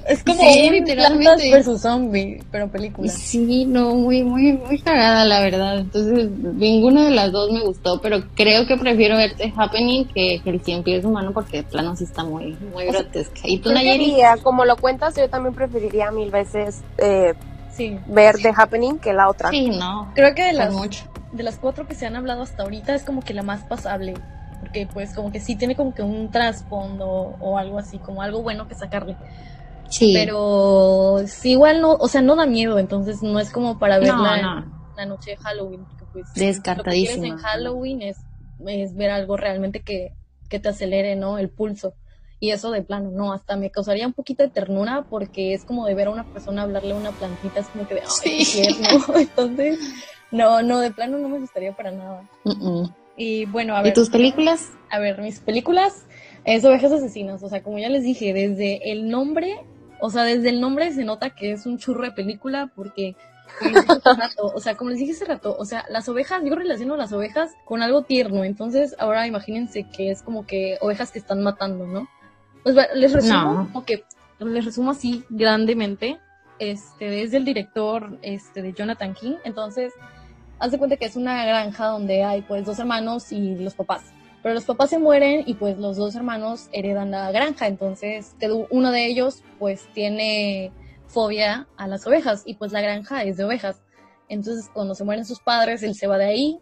Es 0.08 0.22
como 0.22 0.40
Sí, 0.40 0.70
literalmente. 0.70 1.50
versus 1.50 1.80
zombie, 1.82 2.40
pero 2.52 2.68
película. 2.68 3.10
Sí, 3.10 3.64
no, 3.66 3.92
muy, 3.96 4.22
muy, 4.22 4.52
muy 4.52 4.78
cagada 4.78 5.24
la 5.24 5.40
verdad. 5.40 5.80
Entonces, 5.80 6.30
ninguna 6.54 7.06
de 7.06 7.10
las 7.10 7.32
dos 7.32 7.50
me 7.50 7.60
gustó, 7.62 8.00
pero 8.00 8.22
creo 8.36 8.66
que 8.68 8.76
prefiero 8.76 9.16
ver 9.16 9.34
The 9.36 9.52
Happening 9.56 10.06
que, 10.06 10.40
que 10.44 10.50
el 10.50 10.60
cien 10.60 10.84
pies 10.84 11.04
humano 11.04 11.32
porque 11.34 11.56
de 11.58 11.62
plano 11.64 11.96
sí 11.96 12.04
está 12.04 12.22
muy, 12.22 12.56
muy 12.72 12.86
O 12.86 12.92
grotesca. 12.92 13.40
¿Y 13.44 13.58
tú, 13.58 13.72
Nayeli? 13.72 14.14
como 14.44 14.64
lo 14.64 14.76
cuentas, 14.76 15.16
yo 15.16 15.28
también 15.28 15.54
preferiría 15.56 16.12
mil 16.12 16.30
veces 16.30 16.82
eh, 16.98 17.34
Sí. 17.76 17.98
ver 18.06 18.36
The 18.36 18.52
Happening 18.56 18.98
que 18.98 19.12
la 19.12 19.28
otra. 19.28 19.50
Sí, 19.50 19.68
no. 19.68 20.10
Creo 20.14 20.34
que 20.34 20.44
de 20.44 20.52
las, 20.52 20.72
mucho. 20.72 21.04
de 21.32 21.42
las 21.42 21.58
cuatro 21.58 21.86
que 21.86 21.94
se 21.94 22.06
han 22.06 22.16
hablado 22.16 22.42
hasta 22.42 22.62
ahorita 22.62 22.94
es 22.94 23.02
como 23.02 23.20
que 23.22 23.34
la 23.34 23.42
más 23.42 23.62
pasable. 23.64 24.14
Porque 24.60 24.88
pues 24.92 25.14
como 25.14 25.30
que 25.30 25.40
sí 25.40 25.56
tiene 25.56 25.76
como 25.76 25.94
que 25.94 26.02
un 26.02 26.30
trasfondo 26.30 27.06
o 27.06 27.58
algo 27.58 27.78
así, 27.78 27.98
como 27.98 28.22
algo 28.22 28.42
bueno 28.42 28.66
que 28.66 28.74
sacarle. 28.74 29.16
Sí. 29.88 30.12
Pero 30.14 31.18
sí, 31.26 31.52
igual 31.52 31.80
no, 31.80 31.92
o 31.92 32.08
sea, 32.08 32.22
no 32.22 32.34
da 32.34 32.46
miedo, 32.46 32.78
entonces 32.78 33.22
no 33.22 33.38
es 33.38 33.50
como 33.50 33.78
para 33.78 33.98
verla 33.98 34.42
no. 34.42 34.58
en 34.58 34.64
la 34.96 35.06
noche 35.06 35.32
de 35.32 35.36
Halloween. 35.36 35.84
Porque 35.84 36.04
pues 36.12 36.26
lo 36.26 36.32
que 36.32 36.40
quieres 36.40 36.56
Descartadísima. 36.56 37.26
en 37.26 37.36
Halloween 37.36 38.02
es, 38.02 38.16
es 38.66 38.94
ver 38.96 39.10
algo 39.10 39.36
realmente 39.36 39.80
que, 39.80 40.12
que 40.48 40.58
te 40.58 40.70
acelere, 40.70 41.14
¿no? 41.16 41.38
El 41.38 41.50
pulso. 41.50 41.94
Y 42.38 42.50
eso 42.50 42.70
de 42.70 42.82
plano, 42.82 43.10
no, 43.10 43.32
hasta 43.32 43.56
me 43.56 43.70
causaría 43.70 44.06
un 44.06 44.12
poquito 44.12 44.42
de 44.42 44.50
ternura 44.50 45.06
porque 45.08 45.54
es 45.54 45.64
como 45.64 45.86
de 45.86 45.94
ver 45.94 46.08
a 46.08 46.10
una 46.10 46.24
persona 46.24 46.62
hablarle 46.62 46.92
a 46.92 46.96
una 46.96 47.12
plantita, 47.12 47.60
es 47.60 47.68
como 47.68 47.88
que 47.88 47.94
de, 47.94 48.02
ay, 48.02 48.44
Sí. 48.44 48.62
Entonces, 49.14 49.78
no, 50.30 50.62
no, 50.62 50.80
de 50.80 50.90
plano 50.90 51.18
no 51.18 51.28
me 51.28 51.38
gustaría 51.38 51.74
para 51.74 51.92
nada. 51.92 52.28
Y 53.16 53.46
bueno, 53.46 53.74
a 53.74 53.80
¿Y 53.80 53.84
ver. 53.84 53.94
tus 53.94 54.10
películas? 54.10 54.70
A 54.90 54.98
ver, 54.98 55.20
mis 55.20 55.40
películas 55.40 56.04
es 56.44 56.64
Ovejas 56.64 56.92
Asesinas. 56.92 57.42
O 57.42 57.48
sea, 57.48 57.62
como 57.62 57.78
ya 57.78 57.88
les 57.88 58.02
dije, 58.02 58.34
desde 58.34 58.92
el 58.92 59.08
nombre, 59.08 59.58
o 60.00 60.10
sea, 60.10 60.24
desde 60.24 60.50
el 60.50 60.60
nombre 60.60 60.92
se 60.92 61.04
nota 61.04 61.30
que 61.30 61.52
es 61.52 61.64
un 61.64 61.78
churro 61.78 62.04
de 62.04 62.12
película 62.12 62.70
porque, 62.76 63.16
como 63.58 63.70
les 63.70 63.86
dije 63.86 63.98
hace 64.04 64.10
rato, 64.20 64.52
o 64.54 64.60
sea, 64.60 64.76
como 64.76 64.90
les 64.90 64.98
dije 64.98 65.12
hace 65.12 65.24
rato, 65.24 65.56
o 65.58 65.64
sea, 65.64 65.84
las 65.88 66.08
ovejas, 66.08 66.42
yo 66.44 66.54
relaciono 66.54 66.96
las 66.96 67.12
ovejas 67.12 67.52
con 67.64 67.82
algo 67.82 68.02
tierno. 68.02 68.44
Entonces, 68.44 68.94
ahora 68.98 69.26
imagínense 69.26 69.84
que 69.84 70.10
es 70.10 70.22
como 70.22 70.46
que 70.46 70.76
ovejas 70.80 71.10
que 71.10 71.18
están 71.18 71.42
matando, 71.42 71.86
¿no? 71.86 72.08
Pues 72.66 72.74
les 72.96 73.12
resumo, 73.12 73.70
No. 73.72 73.84
que, 73.84 74.02
les 74.40 74.64
resumo 74.64 74.90
así 74.90 75.22
grandemente. 75.30 76.18
Este, 76.58 77.22
es 77.22 77.30
del 77.30 77.44
director 77.44 78.18
este, 78.22 78.60
de 78.60 78.72
Jonathan 78.72 79.14
King. 79.14 79.34
Entonces, 79.44 79.92
haz 80.58 80.72
de 80.72 80.78
cuenta 80.78 80.96
que 80.96 81.04
es 81.04 81.14
una 81.14 81.46
granja 81.46 81.86
donde 81.86 82.24
hay 82.24 82.42
pues 82.42 82.66
dos 82.66 82.80
hermanos 82.80 83.30
y 83.30 83.54
los 83.54 83.74
papás. 83.74 84.02
Pero 84.42 84.56
los 84.56 84.64
papás 84.64 84.90
se 84.90 84.98
mueren 84.98 85.44
y 85.46 85.54
pues 85.54 85.78
los 85.78 85.96
dos 85.96 86.16
hermanos 86.16 86.68
heredan 86.72 87.12
la 87.12 87.30
granja. 87.30 87.68
Entonces 87.68 88.34
uno 88.70 88.90
de 88.90 89.06
ellos 89.06 89.44
pues 89.60 89.86
tiene 89.94 90.72
fobia 91.06 91.68
a 91.76 91.86
las 91.86 92.04
ovejas 92.04 92.42
y 92.46 92.54
pues 92.54 92.72
la 92.72 92.80
granja 92.80 93.22
es 93.22 93.36
de 93.36 93.44
ovejas. 93.44 93.80
Entonces 94.28 94.68
cuando 94.74 94.96
se 94.96 95.04
mueren 95.04 95.24
sus 95.24 95.38
padres, 95.38 95.84
él 95.84 95.94
se 95.94 96.08
va 96.08 96.18
de 96.18 96.24
ahí 96.24 96.58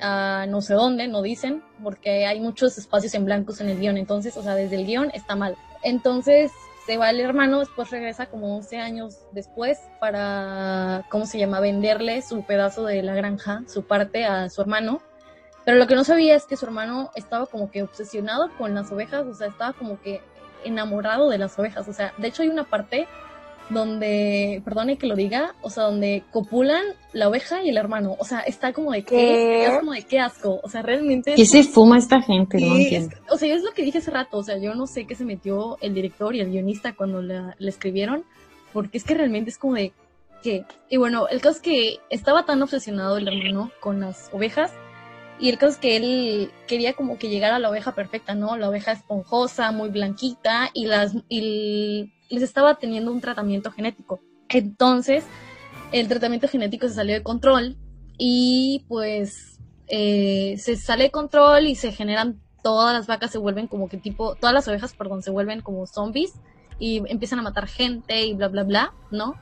a 0.00 0.46
no 0.48 0.60
sé 0.60 0.74
dónde, 0.74 1.08
no 1.08 1.22
dicen, 1.22 1.62
porque 1.82 2.26
hay 2.26 2.40
muchos 2.40 2.76
espacios 2.78 3.14
en 3.14 3.24
blancos 3.24 3.60
en 3.60 3.68
el 3.68 3.78
guion. 3.78 3.96
Entonces, 3.96 4.36
o 4.36 4.42
sea, 4.42 4.54
desde 4.54 4.76
el 4.76 4.86
guion 4.86 5.10
está 5.14 5.36
mal. 5.36 5.56
Entonces 5.82 6.52
se 6.86 6.98
va 6.98 7.10
el 7.10 7.20
hermano, 7.20 7.60
después 7.60 7.90
regresa 7.90 8.26
como 8.26 8.56
11 8.56 8.78
años 8.78 9.18
después 9.32 9.78
para, 10.00 11.04
¿cómo 11.10 11.26
se 11.26 11.38
llama?, 11.38 11.60
venderle 11.60 12.20
su 12.20 12.42
pedazo 12.42 12.84
de 12.84 13.02
la 13.02 13.14
granja, 13.14 13.62
su 13.66 13.84
parte 13.84 14.24
a 14.26 14.50
su 14.50 14.60
hermano. 14.60 15.00
Pero 15.64 15.78
lo 15.78 15.86
que 15.86 15.94
no 15.94 16.04
sabía 16.04 16.34
es 16.36 16.44
que 16.44 16.56
su 16.56 16.66
hermano 16.66 17.10
estaba 17.14 17.46
como 17.46 17.70
que 17.70 17.82
obsesionado 17.82 18.50
con 18.58 18.74
las 18.74 18.92
ovejas, 18.92 19.26
o 19.26 19.34
sea, 19.34 19.48
estaba 19.48 19.72
como 19.72 19.98
que 20.00 20.20
enamorado 20.64 21.30
de 21.30 21.38
las 21.38 21.58
ovejas. 21.58 21.88
O 21.88 21.92
sea, 21.94 22.12
de 22.18 22.28
hecho 22.28 22.42
hay 22.42 22.48
una 22.48 22.64
parte 22.64 23.08
donde, 23.70 24.60
perdone 24.64 24.98
que 24.98 25.06
lo 25.06 25.16
diga, 25.16 25.54
o 25.62 25.70
sea, 25.70 25.84
donde 25.84 26.22
copulan 26.30 26.84
la 27.12 27.28
oveja 27.28 27.62
y 27.62 27.70
el 27.70 27.76
hermano. 27.76 28.16
O 28.18 28.24
sea, 28.24 28.40
está 28.40 28.72
como 28.72 28.92
de 28.92 29.02
qué, 29.02 29.66
es 29.66 29.78
como 29.78 29.92
de 29.92 30.02
qué 30.02 30.20
asco. 30.20 30.60
O 30.62 30.68
sea, 30.68 30.82
realmente. 30.82 31.34
¿Qué 31.34 31.46
se 31.46 31.62
fuma 31.64 31.98
esta 31.98 32.20
gente? 32.20 32.60
no 32.60 32.76
entiendo. 32.76 33.16
o 33.30 33.36
sea, 33.36 33.54
es 33.54 33.62
lo 33.62 33.72
que 33.72 33.82
dije 33.82 33.98
hace 33.98 34.10
rato. 34.10 34.38
O 34.38 34.42
sea, 34.42 34.58
yo 34.58 34.74
no 34.74 34.86
sé 34.86 35.06
qué 35.06 35.14
se 35.14 35.24
metió 35.24 35.78
el 35.80 35.94
director 35.94 36.34
y 36.34 36.40
el 36.40 36.50
guionista 36.50 36.94
cuando 36.94 37.22
le 37.22 37.54
escribieron, 37.58 38.24
porque 38.72 38.98
es 38.98 39.04
que 39.04 39.14
realmente 39.14 39.50
es 39.50 39.58
como 39.58 39.74
de 39.74 39.92
qué. 40.42 40.64
Y 40.90 40.98
bueno, 40.98 41.28
el 41.28 41.40
caso 41.40 41.56
es 41.56 41.62
que 41.62 41.98
estaba 42.10 42.44
tan 42.44 42.62
obsesionado 42.62 43.16
el 43.16 43.28
hermano 43.28 43.70
con 43.80 44.00
las 44.00 44.28
ovejas 44.32 44.72
y 45.38 45.48
el 45.48 45.58
caso 45.58 45.72
es 45.72 45.78
que 45.78 45.96
él 45.96 46.52
quería 46.66 46.94
como 46.94 47.18
que 47.18 47.28
llegara 47.28 47.56
a 47.56 47.58
la 47.58 47.70
oveja 47.70 47.94
perfecta, 47.94 48.34
¿no? 48.34 48.56
La 48.56 48.68
oveja 48.68 48.92
esponjosa, 48.92 49.72
muy 49.72 49.88
blanquita, 49.88 50.70
y 50.72 50.86
las 50.86 51.14
y 51.28 52.12
les 52.28 52.42
estaba 52.42 52.76
teniendo 52.76 53.12
un 53.12 53.20
tratamiento 53.20 53.70
genético. 53.70 54.20
Entonces, 54.48 55.24
el 55.92 56.08
tratamiento 56.08 56.48
genético 56.48 56.88
se 56.88 56.94
salió 56.94 57.14
de 57.14 57.22
control 57.22 57.76
y 58.18 58.84
pues 58.88 59.58
eh, 59.88 60.56
se 60.58 60.76
sale 60.76 61.04
de 61.04 61.10
control 61.10 61.66
y 61.66 61.74
se 61.74 61.92
generan 61.92 62.40
todas 62.64 62.94
las 62.94 63.06
vacas 63.06 63.30
se 63.30 63.38
vuelven 63.38 63.66
como 63.66 63.88
que 63.88 63.98
tipo, 63.98 64.36
todas 64.36 64.54
las 64.54 64.66
ovejas, 64.66 64.94
perdón, 64.94 65.22
se 65.22 65.30
vuelven 65.30 65.60
como 65.60 65.86
zombies 65.86 66.32
y 66.78 67.02
empiezan 67.08 67.38
a 67.38 67.42
matar 67.42 67.68
gente 67.68 68.24
y 68.24 68.32
bla, 68.32 68.48
bla, 68.48 68.62
bla, 68.62 68.94
¿no? 69.10 69.34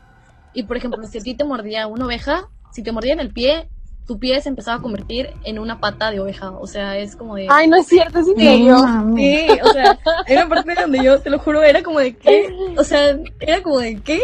Y 0.52 0.64
por 0.64 0.76
ejemplo, 0.76 1.02
si 1.06 1.18
a 1.18 1.22
ti 1.22 1.34
te 1.34 1.44
mordía 1.44 1.86
una 1.86 2.06
oveja, 2.06 2.48
si 2.72 2.82
te 2.82 2.90
mordía 2.90 3.12
en 3.12 3.20
el 3.20 3.32
pie, 3.32 3.68
tu 4.06 4.18
pie 4.18 4.40
se 4.40 4.48
empezaba 4.48 4.78
a 4.78 4.82
convertir 4.82 5.30
en 5.44 5.58
una 5.58 5.78
pata 5.80 6.10
de 6.10 6.20
oveja. 6.20 6.50
O 6.50 6.66
sea, 6.66 6.98
es 6.98 7.16
como 7.16 7.36
de. 7.36 7.46
Ay, 7.48 7.68
no 7.68 7.76
es 7.76 7.86
cierto, 7.86 8.18
es 8.18 8.26
serio. 8.26 8.76
Sí, 9.16 9.46
o 9.62 9.72
sea, 9.72 9.98
hay 10.26 10.36
una 10.36 10.48
parte 10.48 10.74
donde 10.74 11.04
yo, 11.04 11.20
te 11.20 11.30
lo 11.30 11.38
juro, 11.38 11.62
era 11.62 11.82
como 11.82 12.00
de 12.00 12.16
qué. 12.16 12.54
O 12.76 12.84
sea, 12.84 13.16
era 13.40 13.62
como 13.62 13.78
de 13.78 14.00
qué. 14.00 14.20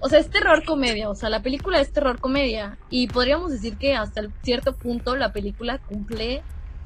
O 0.00 0.08
sea, 0.08 0.18
es 0.18 0.30
terror 0.30 0.64
comedia. 0.64 1.10
O 1.10 1.14
sea, 1.14 1.28
la 1.28 1.42
película 1.42 1.80
es 1.80 1.92
terror 1.92 2.18
comedia. 2.18 2.78
Y 2.88 3.08
podríamos 3.08 3.52
decir 3.52 3.76
que 3.76 3.94
hasta 3.94 4.22
cierto 4.42 4.74
punto 4.74 5.16
la 5.16 5.32
película 5.32 5.78
cumple 5.78 6.42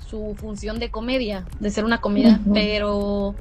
su 0.06 0.34
función 0.36 0.78
de 0.80 0.90
comedia, 0.90 1.44
de 1.60 1.70
ser 1.70 1.84
una 1.84 2.00
comedia. 2.00 2.40
Pero 2.52 3.36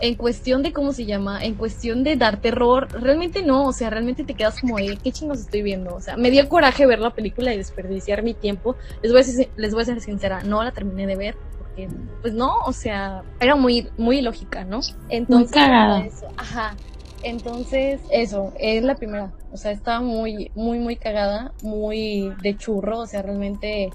en 0.00 0.14
cuestión 0.14 0.62
de 0.62 0.72
cómo 0.72 0.92
se 0.92 1.04
llama, 1.04 1.44
en 1.44 1.54
cuestión 1.54 2.04
de 2.04 2.16
dar 2.16 2.40
terror, 2.40 2.88
realmente 2.92 3.42
no, 3.42 3.66
o 3.66 3.72
sea, 3.72 3.90
realmente 3.90 4.24
te 4.24 4.34
quedas 4.34 4.60
como 4.60 4.76
de 4.76 4.96
qué 5.02 5.12
chingos 5.12 5.40
estoy 5.40 5.62
viendo, 5.62 5.94
o 5.94 6.00
sea, 6.00 6.16
me 6.16 6.30
dio 6.30 6.48
coraje 6.48 6.86
ver 6.86 7.00
la 7.00 7.10
película 7.10 7.52
y 7.52 7.56
desperdiciar 7.56 8.22
mi 8.22 8.34
tiempo. 8.34 8.76
Les 9.02 9.12
voy 9.12 9.20
a 9.20 9.24
ser, 9.24 9.48
les 9.56 9.72
voy 9.72 9.82
a 9.82 9.86
ser 9.86 10.00
sincera, 10.00 10.42
no 10.42 10.62
la 10.62 10.72
terminé 10.72 11.06
de 11.06 11.16
ver 11.16 11.36
porque 11.58 11.88
pues 12.22 12.32
no, 12.32 12.58
o 12.64 12.72
sea, 12.72 13.22
era 13.40 13.56
muy 13.56 13.88
muy 13.96 14.20
lógica, 14.22 14.64
¿no? 14.64 14.80
Entonces, 15.08 15.66
muy 15.68 16.10
ajá. 16.36 16.76
Entonces, 17.22 18.00
eso, 18.10 18.52
es 18.58 18.82
la 18.82 18.94
primera. 18.94 19.32
O 19.52 19.56
sea, 19.56 19.72
estaba 19.72 20.00
muy, 20.00 20.50
muy, 20.54 20.78
muy 20.78 20.96
cagada, 20.96 21.52
muy 21.62 22.32
de 22.42 22.56
churro. 22.56 23.00
O 23.00 23.06
sea, 23.06 23.22
realmente 23.22 23.90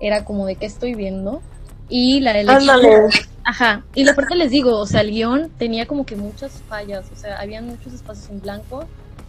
era 0.00 0.24
como 0.24 0.46
de 0.46 0.56
qué 0.56 0.66
estoy 0.66 0.94
viendo. 0.94 1.42
Y 1.90 2.20
la 2.20 2.38
elección. 2.38 3.10
Ajá. 3.44 3.82
Y 3.94 4.04
la 4.04 4.14
parte 4.14 4.36
les 4.36 4.50
digo, 4.50 4.78
o 4.78 4.86
sea, 4.86 5.00
el 5.00 5.10
guion 5.10 5.50
tenía 5.58 5.86
como 5.86 6.06
que 6.06 6.16
muchas 6.16 6.52
fallas. 6.68 7.06
O 7.12 7.16
sea, 7.16 7.40
habían 7.40 7.66
muchos 7.66 7.92
espacios 7.92 8.30
en 8.30 8.40
blanco. 8.40 8.86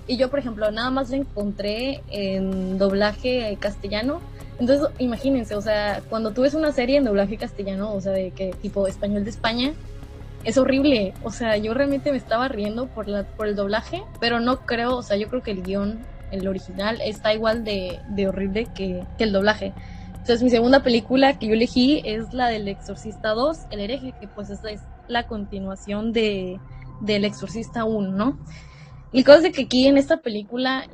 Y 0.08 0.18
yo, 0.18 0.30
por 0.30 0.40
ejemplo, 0.40 0.70
nada 0.72 0.90
más 0.90 1.10
lo 1.10 1.18
encontré 1.18 2.02
en 2.10 2.78
doblaje 2.78 3.58
castellano. 3.60 4.22
Entonces, 4.60 4.90
imagínense, 5.00 5.56
o 5.56 5.62
sea, 5.62 6.02
cuando 6.10 6.32
tú 6.32 6.42
ves 6.42 6.54
una 6.54 6.72
serie 6.72 6.98
en 6.98 7.06
doblaje 7.06 7.38
castellano, 7.38 7.94
o 7.94 8.02
sea, 8.02 8.12
de 8.12 8.32
que 8.32 8.54
tipo 8.62 8.88
español 8.88 9.24
de 9.24 9.32
España, 9.32 9.74
es 10.44 10.58
horrible. 10.58 11.14
O 11.24 11.32
sea, 11.32 11.58
yo 11.58 11.74
realmente 11.74 12.12
me 12.12 12.18
estaba 12.18 12.48
riendo 12.48 12.88
por, 12.88 13.08
la, 13.08 13.24
por 13.24 13.48
el 13.48 13.56
doblaje, 13.56 14.04
pero 14.20 14.40
no 14.40 14.60
creo, 14.66 14.98
o 14.98 15.04
sea, 15.04 15.18
yo 15.18 15.28
creo 15.30 15.42
que 15.42 15.52
el 15.52 15.64
guion, 15.64 16.00
el 16.32 16.48
original, 16.48 17.00
está 17.02 17.34
igual 17.34 17.64
de, 17.64 18.00
de 18.10 18.28
horrible 18.28 18.68
que, 18.76 19.04
que 19.18 19.24
el 19.24 19.32
doblaje. 19.32 19.74
Entonces 20.22 20.44
mi 20.44 20.52
segunda 20.52 20.84
película 20.84 21.40
que 21.40 21.48
yo 21.48 21.54
elegí 21.54 22.04
es 22.06 22.32
la 22.32 22.48
del 22.48 22.68
Exorcista 22.68 23.30
2, 23.30 23.58
El 23.72 23.80
hereje, 23.80 24.14
que 24.20 24.28
pues 24.28 24.52
es 24.52 24.60
la 25.08 25.26
continuación 25.26 26.14
de, 26.14 26.60
del 27.00 27.26
Exorcista 27.26 27.86
1, 27.86 28.12
¿no? 28.12 28.38
Y 29.12 29.24
cosa 29.24 29.40
de 29.40 29.52
que 29.52 29.64
aquí 29.64 29.88
en 29.88 29.98
esta 29.98 30.18
película, 30.18 30.88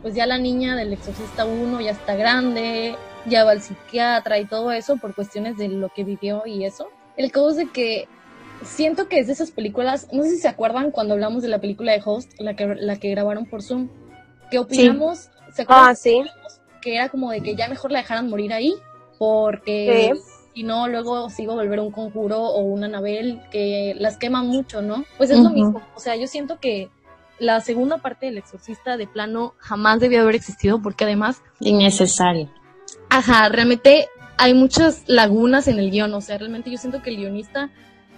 pues 0.00 0.14
ya 0.14 0.26
la 0.26 0.38
niña 0.38 0.76
del 0.76 0.92
Exorcista 0.92 1.44
1 1.44 1.80
ya 1.80 1.90
está 1.90 2.14
grande, 2.14 2.94
ya 3.28 3.44
va 3.44 3.50
al 3.50 3.62
psiquiatra 3.62 4.38
y 4.38 4.46
todo 4.46 4.70
eso 4.70 4.96
por 4.96 5.16
cuestiones 5.16 5.56
de 5.56 5.66
lo 5.66 5.88
que 5.88 6.04
vivió 6.04 6.44
y 6.46 6.64
eso. 6.64 6.86
El 7.16 7.32
caso 7.32 7.50
es 7.50 7.56
de 7.56 7.70
que 7.72 8.06
siento 8.62 9.08
que 9.08 9.18
es 9.18 9.26
de 9.26 9.32
esas 9.32 9.50
películas, 9.50 10.06
no 10.12 10.22
sé 10.22 10.30
si 10.30 10.38
se 10.38 10.48
acuerdan 10.48 10.92
cuando 10.92 11.14
hablamos 11.14 11.42
de 11.42 11.48
la 11.48 11.60
película 11.60 11.90
de 11.90 12.02
Host, 12.04 12.30
la 12.38 12.54
que, 12.54 12.76
la 12.76 12.96
que 12.96 13.10
grabaron 13.10 13.46
por 13.46 13.64
Zoom. 13.64 13.88
¿Qué 14.52 14.60
opinamos? 14.60 15.30
¿Se 15.52 15.62
acuerdan? 15.62 15.88
Ah, 15.88 15.94
sí 15.96 16.22
que 16.86 16.94
era 16.94 17.08
como 17.08 17.32
de 17.32 17.40
que 17.40 17.56
ya 17.56 17.66
mejor 17.66 17.90
la 17.90 17.98
dejaran 17.98 18.30
morir 18.30 18.52
ahí, 18.52 18.76
porque 19.18 20.12
si 20.54 20.62
no, 20.62 20.86
luego 20.86 21.28
sigo 21.30 21.54
a 21.54 21.56
volver 21.56 21.80
un 21.80 21.90
conjuro 21.90 22.40
o 22.40 22.60
una 22.60 22.86
Anabel 22.86 23.40
que 23.50 23.96
las 23.98 24.16
quema 24.18 24.44
mucho, 24.44 24.82
¿no? 24.82 25.04
Pues 25.16 25.30
es 25.30 25.40
lo 25.40 25.50
mismo. 25.50 25.82
O 25.96 25.98
sea, 25.98 26.14
yo 26.14 26.28
siento 26.28 26.60
que 26.60 26.88
la 27.40 27.60
segunda 27.60 27.98
parte 27.98 28.26
del 28.26 28.38
exorcista 28.38 28.96
de 28.96 29.08
plano 29.08 29.54
jamás 29.58 29.98
debió 29.98 30.22
haber 30.22 30.36
existido 30.36 30.80
porque 30.80 31.02
además... 31.02 31.42
Innecesario. 31.58 32.48
Ajá, 33.10 33.48
realmente 33.48 34.06
hay 34.38 34.54
muchas 34.54 35.02
lagunas 35.08 35.66
en 35.66 35.80
el 35.80 35.90
guion, 35.90 36.14
o 36.14 36.20
sea, 36.20 36.38
realmente 36.38 36.70
yo 36.70 36.78
siento 36.78 37.02
que 37.02 37.10
el 37.10 37.16
guionista 37.16 37.68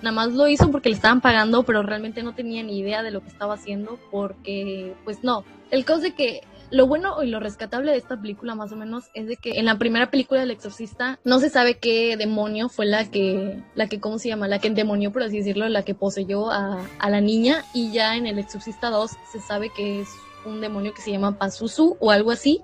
nada 0.03 0.15
más 0.15 0.35
lo 0.35 0.47
hizo 0.47 0.71
porque 0.71 0.91
le 0.91 0.95
estaban 0.97 1.23
pagando, 1.23 1.63
pero 1.63 1.83
realmente 1.83 2.23
no 2.23 2.35
tenía 2.35 2.63
ni 2.63 2.79
idea 2.79 3.03
de 3.03 3.13
lo 3.13 3.23
que 3.23 3.29
estaba 3.29 3.55
haciendo 3.55 3.99
porque, 4.11 4.95
pues 5.05 5.25
no. 5.25 5.43
El 5.71 5.87
caso 5.87 6.03
de 6.03 6.13
que 6.13 6.43
lo 6.71 6.87
bueno 6.87 7.23
y 7.23 7.29
lo 7.29 7.41
rescatable 7.41 7.93
de 7.93 7.99
esta 7.99 8.21
película 8.21 8.55
más 8.55 8.73
o 8.73 8.77
menos 8.77 9.05
es 9.15 9.27
de 9.27 9.37
que 9.37 9.59
en 9.59 9.65
la 9.65 9.79
primera 9.79 10.11
película 10.11 10.41
del 10.41 10.51
exorcista 10.51 11.19
no 11.25 11.41
se 11.41 11.51
sabe 11.51 11.79
qué 11.79 12.17
demonio 12.17 12.69
fue 12.69 12.87
la 12.87 13.11
que, 13.11 13.63
la 13.75 13.89
que, 13.89 14.01
¿cómo 14.01 14.19
se 14.19 14.29
llama? 14.29 14.49
La 14.49 14.59
que 14.59 14.69
endemonió, 14.69 15.13
por 15.13 15.23
así 15.23 15.39
decirlo, 15.39 15.69
la 15.69 15.83
que 15.83 15.95
poseyó 15.95 16.51
a, 16.51 16.85
a 16.99 17.11
la 17.11 17.21
niña 17.21 17.65
y 17.75 17.93
ya 17.93 18.17
en 18.17 18.27
el 18.27 18.39
exorcista 18.39 18.91
2 18.91 19.11
se 19.33 19.41
sabe 19.41 19.71
que 19.71 20.01
es 20.01 20.09
un 20.45 20.61
demonio 20.61 20.95
que 20.95 21.03
se 21.03 21.11
llama 21.11 21.39
Pazuzu 21.39 21.97
o 22.01 22.11
algo 22.11 22.31
así. 22.31 22.63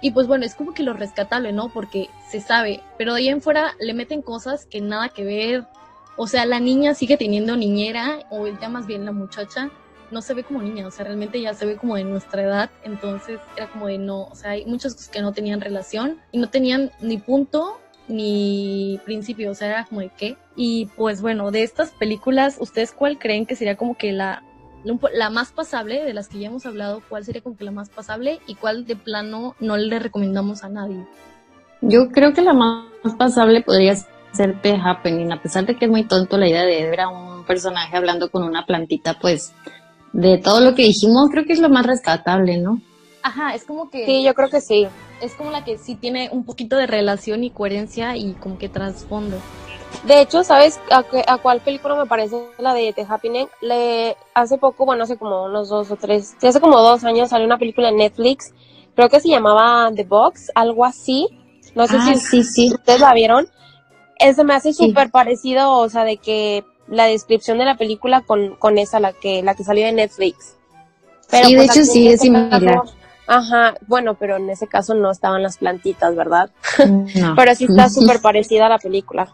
Y 0.00 0.10
pues 0.10 0.26
bueno, 0.26 0.44
es 0.44 0.54
como 0.54 0.74
que 0.74 0.82
lo 0.82 0.92
rescatable, 0.92 1.52
¿no? 1.52 1.70
Porque 1.70 2.10
se 2.28 2.40
sabe, 2.40 2.82
pero 2.98 3.14
de 3.14 3.20
ahí 3.20 3.28
en 3.28 3.40
fuera 3.40 3.74
le 3.78 3.94
meten 3.94 4.22
cosas 4.22 4.66
que 4.66 4.80
nada 4.80 5.08
que 5.08 5.24
ver. 5.24 5.64
O 6.16 6.26
sea, 6.26 6.44
la 6.46 6.60
niña 6.60 6.94
sigue 6.94 7.16
teniendo 7.16 7.56
niñera, 7.56 8.20
o 8.30 8.46
ya 8.46 8.68
más 8.68 8.86
bien 8.86 9.04
la 9.04 9.12
muchacha, 9.12 9.70
no 10.10 10.22
se 10.22 10.34
ve 10.34 10.44
como 10.44 10.62
niña, 10.62 10.86
o 10.86 10.90
sea, 10.90 11.04
realmente 11.04 11.40
ya 11.40 11.54
se 11.54 11.66
ve 11.66 11.76
como 11.76 11.96
de 11.96 12.04
nuestra 12.04 12.42
edad, 12.42 12.70
entonces 12.82 13.40
era 13.56 13.68
como 13.68 13.86
de 13.86 13.98
no, 13.98 14.24
o 14.24 14.34
sea, 14.34 14.50
hay 14.50 14.64
muchas 14.66 14.94
cosas 14.94 15.08
que 15.08 15.22
no 15.22 15.32
tenían 15.32 15.60
relación 15.60 16.20
y 16.32 16.38
no 16.38 16.48
tenían 16.48 16.90
ni 17.00 17.18
punto 17.18 17.78
ni 18.08 19.00
principio, 19.04 19.50
o 19.50 19.54
sea, 19.54 19.68
era 19.68 19.84
como 19.84 20.00
de 20.00 20.10
qué. 20.10 20.36
Y 20.56 20.86
pues 20.96 21.22
bueno, 21.22 21.50
de 21.50 21.62
estas 21.62 21.90
películas, 21.90 22.56
¿ustedes 22.60 22.92
cuál 22.92 23.18
creen 23.18 23.46
que 23.46 23.56
sería 23.56 23.76
como 23.76 23.96
que 23.96 24.12
la, 24.12 24.42
la 25.14 25.30
más 25.30 25.52
pasable 25.52 26.04
de 26.04 26.12
las 26.12 26.28
que 26.28 26.38
ya 26.38 26.48
hemos 26.48 26.66
hablado? 26.66 27.02
¿Cuál 27.08 27.24
sería 27.24 27.42
como 27.42 27.56
que 27.56 27.64
la 27.64 27.70
más 27.70 27.88
pasable 27.88 28.40
y 28.46 28.54
cuál 28.54 28.84
de 28.84 28.96
plano 28.96 29.56
no 29.60 29.76
le 29.76 29.98
recomendamos 29.98 30.64
a 30.64 30.68
nadie? 30.68 31.06
Yo 31.80 32.08
creo 32.10 32.32
que 32.32 32.42
la 32.42 32.54
más 32.54 32.86
pasable 33.18 33.62
podría 33.62 33.94
ser 34.32 34.60
The 34.62 34.76
Happening, 34.82 35.32
a 35.32 35.40
pesar 35.40 35.66
de 35.66 35.76
que 35.76 35.84
es 35.84 35.90
muy 35.90 36.04
tonto 36.04 36.36
la 36.36 36.48
idea 36.48 36.64
de 36.64 36.90
ver 36.90 37.00
a 37.00 37.08
un 37.08 37.44
personaje 37.44 37.96
hablando 37.96 38.30
con 38.30 38.42
una 38.42 38.66
plantita, 38.66 39.18
pues 39.18 39.52
de 40.14 40.38
todo 40.38 40.60
lo 40.60 40.74
que 40.74 40.82
dijimos, 40.82 41.28
creo 41.30 41.44
que 41.44 41.52
es 41.52 41.58
lo 41.58 41.68
más 41.68 41.84
rescatable, 41.84 42.56
¿no? 42.58 42.80
Ajá, 43.22 43.54
es 43.54 43.64
como 43.64 43.90
que... 43.90 44.06
Sí, 44.06 44.22
yo 44.22 44.32
creo 44.34 44.48
que 44.48 44.60
sí. 44.60 44.86
Es 45.20 45.34
como 45.34 45.50
la 45.50 45.64
que 45.64 45.76
sí 45.76 45.96
tiene 45.96 46.28
un 46.30 46.44
poquito 46.44 46.76
de 46.76 46.86
relación 46.86 47.42
y 47.42 47.50
coherencia 47.50 48.16
y 48.16 48.32
como 48.34 48.56
que 48.56 48.68
trasfondo. 48.68 49.38
De 50.06 50.20
hecho, 50.20 50.44
¿sabes 50.44 50.78
a, 50.90 51.04
a, 51.26 51.38
cuál 51.38 51.60
película 51.60 51.96
me 51.96 52.06
parece 52.06 52.36
la 52.58 52.74
de 52.74 52.92
The 52.92 53.06
Happening? 53.08 53.48
Le, 53.60 54.16
hace 54.34 54.56
poco, 54.56 54.86
bueno, 54.86 55.04
hace 55.04 55.16
como 55.16 55.46
unos 55.46 55.68
dos 55.68 55.90
o 55.90 55.96
tres, 55.96 56.36
hace 56.42 56.60
como 56.60 56.80
dos 56.80 57.02
años 57.04 57.30
salió 57.30 57.46
una 57.46 57.58
película 57.58 57.88
en 57.88 57.96
Netflix, 57.96 58.52
creo 58.94 59.08
que 59.08 59.20
se 59.20 59.28
llamaba 59.28 59.90
The 59.94 60.04
Box, 60.04 60.52
algo 60.54 60.84
así. 60.84 61.28
No 61.74 61.88
sé 61.88 61.96
ah, 61.98 62.14
si 62.14 62.44
sí, 62.44 62.72
ustedes 62.72 63.00
la 63.00 63.14
vieron. 63.14 63.48
Ese 64.18 64.44
me 64.44 64.54
hace 64.54 64.72
súper 64.72 65.10
parecido, 65.10 65.72
o 65.72 65.88
sea, 65.88 66.04
de 66.04 66.18
que 66.18 66.64
la 66.88 67.06
descripción 67.06 67.58
de 67.58 67.64
la 67.64 67.76
película 67.76 68.22
con, 68.22 68.56
con 68.56 68.78
esa, 68.78 69.00
la 69.00 69.12
que, 69.12 69.42
la 69.42 69.54
que 69.54 69.64
salió 69.64 69.86
de 69.86 69.92
Netflix. 69.92 70.56
Pero 71.30 71.48
sí, 71.48 71.54
de 71.54 71.64
pues, 71.64 71.76
hecho 71.76 71.84
sí, 71.84 72.08
es 72.08 72.20
similar. 72.20 72.82
ajá, 73.26 73.74
bueno, 73.86 74.14
pero 74.14 74.36
en 74.36 74.50
ese 74.50 74.66
caso 74.66 74.94
no 74.94 75.10
estaban 75.10 75.42
las 75.42 75.58
plantitas, 75.58 76.14
¿verdad? 76.14 76.50
No. 76.86 77.34
pero 77.36 77.54
sí 77.54 77.64
está 77.64 77.88
súper 77.90 78.20
parecida 78.20 78.66
a 78.66 78.70
la 78.70 78.78
película. 78.78 79.32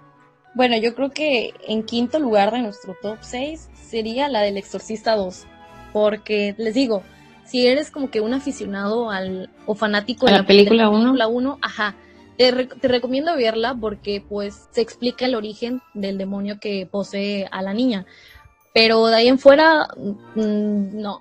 Bueno, 0.55 0.77
yo 0.77 0.95
creo 0.95 1.11
que 1.11 1.55
en 1.67 1.85
quinto 1.85 2.19
lugar 2.19 2.53
de 2.53 2.63
nuestro 2.63 2.97
top 3.01 3.19
6 3.21 3.69
sería 3.75 4.29
la 4.29 4.41
del 4.41 4.57
Exorcista 4.57 5.15
2. 5.15 5.47
Porque 5.93 6.55
les 6.59 6.75
digo, 6.75 7.03
si 7.45 7.67
eres 7.67 7.91
como 7.91 8.11
que 8.11 8.21
un 8.21 8.35
aficionado 8.35 9.11
al 9.11 9.51
o 9.67 9.75
fanático 9.75 10.27
de 10.27 10.33
la, 10.33 10.47
película 10.47 10.89
1, 10.89 11.15
la 11.15 11.29
1, 11.29 11.59
ajá, 11.63 11.97
te, 12.41 12.51
re- 12.53 12.65
te 12.65 12.89
recomiendo 12.89 13.37
verla 13.37 13.77
porque 13.79 14.25
pues 14.27 14.67
se 14.71 14.81
explica 14.81 15.27
el 15.27 15.35
origen 15.35 15.83
del 15.93 16.17
demonio 16.17 16.59
que 16.59 16.89
posee 16.91 17.47
a 17.53 17.61
la 17.61 17.75
niña. 17.75 18.07
Pero 18.73 19.05
de 19.09 19.17
ahí 19.17 19.29
en 19.29 19.39
fuera, 19.39 19.89
mm, 20.35 21.03
no. 21.03 21.21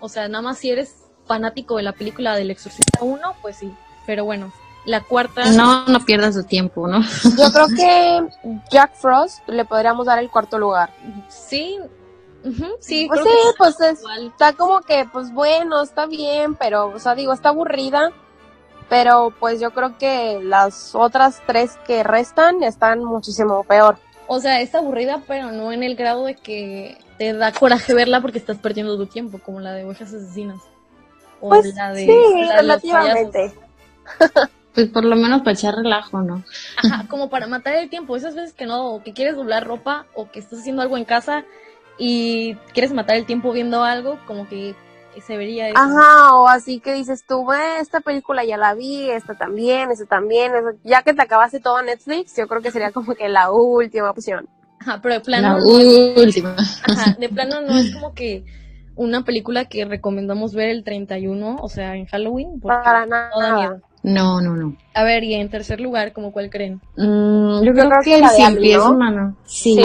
O 0.00 0.08
sea, 0.08 0.28
nada 0.28 0.40
más 0.40 0.56
si 0.56 0.70
eres 0.70 0.94
fanático 1.26 1.76
de 1.76 1.82
la 1.82 1.92
película 1.92 2.34
del 2.34 2.50
Exorcista 2.50 3.00
1, 3.02 3.20
pues 3.42 3.56
sí. 3.56 3.70
Pero 4.06 4.24
bueno, 4.24 4.50
la 4.86 5.02
cuarta... 5.02 5.44
No, 5.52 5.84
no 5.88 6.00
pierdas 6.06 6.34
su 6.36 6.44
tiempo, 6.44 6.88
¿no? 6.88 7.02
Yo 7.02 7.52
creo 7.52 7.66
que 7.76 8.26
Jack 8.70 8.94
Frost 8.94 9.46
le 9.50 9.66
podríamos 9.66 10.06
dar 10.06 10.20
el 10.20 10.30
cuarto 10.30 10.58
lugar. 10.58 10.88
Sí, 11.28 11.76
sí, 12.80 13.08
Pues 13.08 13.20
sí, 13.20 13.28
pues 13.58 13.78
es, 13.80 14.02
está 14.24 14.54
como 14.54 14.80
que, 14.80 15.06
pues 15.12 15.30
bueno, 15.34 15.82
está 15.82 16.06
bien, 16.06 16.54
pero, 16.54 16.86
o 16.94 16.98
sea, 16.98 17.14
digo, 17.14 17.34
está 17.34 17.50
aburrida, 17.50 18.10
pero 18.88 19.32
pues 19.38 19.60
yo 19.60 19.70
creo 19.72 19.98
que 19.98 20.40
las 20.42 20.94
otras 20.94 21.42
tres 21.46 21.76
que 21.86 22.02
restan 22.02 22.62
están 22.62 23.02
muchísimo 23.04 23.64
peor. 23.64 23.98
O 24.28 24.40
sea, 24.40 24.60
es 24.60 24.74
aburrida, 24.74 25.22
pero 25.26 25.52
no 25.52 25.72
en 25.72 25.82
el 25.82 25.96
grado 25.96 26.24
de 26.24 26.34
que 26.34 26.98
te 27.18 27.32
da 27.32 27.52
coraje 27.52 27.94
verla 27.94 28.20
porque 28.20 28.38
estás 28.38 28.58
perdiendo 28.58 28.96
tu 28.96 29.06
tiempo, 29.06 29.38
como 29.38 29.60
la 29.60 29.72
de 29.72 29.84
ovejas 29.84 30.12
asesinas. 30.12 30.58
O 31.40 31.50
Pues 31.50 31.74
la 31.74 31.92
de, 31.92 32.06
sí, 32.06 32.40
la 32.40 32.56
de 32.56 32.62
relativamente. 32.62 33.52
Pues 34.76 34.88
por 34.90 35.06
lo 35.06 35.16
menos 35.16 35.40
para 35.40 35.52
echar 35.52 35.74
relajo, 35.74 36.20
¿no? 36.20 36.44
Ajá, 36.76 37.06
como 37.08 37.30
para 37.30 37.46
matar 37.46 37.76
el 37.76 37.88
tiempo. 37.88 38.14
Esas 38.14 38.34
veces 38.34 38.52
que 38.52 38.66
no, 38.66 38.92
o 38.92 39.02
que 39.02 39.14
quieres 39.14 39.34
doblar 39.34 39.66
ropa 39.66 40.04
o 40.14 40.30
que 40.30 40.38
estás 40.38 40.58
haciendo 40.58 40.82
algo 40.82 40.98
en 40.98 41.06
casa 41.06 41.46
y 41.96 42.56
quieres 42.74 42.92
matar 42.92 43.16
el 43.16 43.24
tiempo 43.24 43.52
viendo 43.52 43.84
algo, 43.84 44.18
como 44.26 44.46
que 44.46 44.74
se 45.20 45.36
vería 45.36 45.68
eso. 45.68 45.78
Ajá, 45.78 46.34
o 46.34 46.48
así 46.48 46.80
que 46.80 46.92
dices 46.94 47.24
tú, 47.26 47.52
"Eh, 47.52 47.80
esta 47.80 48.00
película 48.00 48.44
ya 48.44 48.56
la 48.56 48.74
vi, 48.74 49.10
esta 49.10 49.34
también, 49.34 49.90
esta 49.90 50.06
también, 50.06 50.54
esa- 50.54 50.74
ya 50.84 51.02
que 51.02 51.14
te 51.14 51.22
acabaste 51.22 51.60
todo 51.60 51.82
Netflix, 51.82 52.36
yo 52.36 52.46
creo 52.48 52.62
que 52.62 52.70
sería 52.70 52.92
como 52.92 53.14
que 53.14 53.28
la 53.28 53.50
última 53.50 54.10
opción. 54.10 54.48
Ajá, 54.80 55.00
pero 55.02 55.14
de 55.14 55.20
plano, 55.20 55.48
La 55.48 55.54
no, 55.54 56.20
última. 56.22 56.56
ajá, 56.56 57.16
de 57.18 57.28
plano 57.28 57.60
no 57.62 57.76
es 57.76 57.92
como 57.94 58.14
que 58.14 58.44
una 58.94 59.24
película 59.24 59.66
que 59.66 59.84
recomendamos 59.84 60.54
ver 60.54 60.70
el 60.70 60.84
31, 60.84 61.56
o 61.60 61.68
sea, 61.68 61.96
en 61.96 62.06
Halloween, 62.06 62.60
porque 62.60 62.78
Para 62.82 63.06
no 63.06 63.16
da 63.16 63.30
nada. 63.30 63.58
miedo. 63.58 63.80
No, 64.06 64.40
no, 64.40 64.54
no. 64.54 64.76
A 64.94 65.02
ver, 65.02 65.24
y 65.24 65.34
en 65.34 65.50
tercer 65.50 65.80
lugar, 65.80 66.12
como 66.12 66.30
cuál 66.30 66.48
creen? 66.48 66.80
Mm, 66.96 67.64
yo 67.64 67.72
creo 67.72 67.88
creo 67.88 68.00
que 68.04 68.10
que 68.10 68.14
el 68.18 68.22
de 68.22 68.28
cien 68.28 68.56
pies 68.56 68.78
¿no? 68.78 68.92
humano. 68.92 69.36
Sí, 69.44 69.74
Sí. 69.74 69.80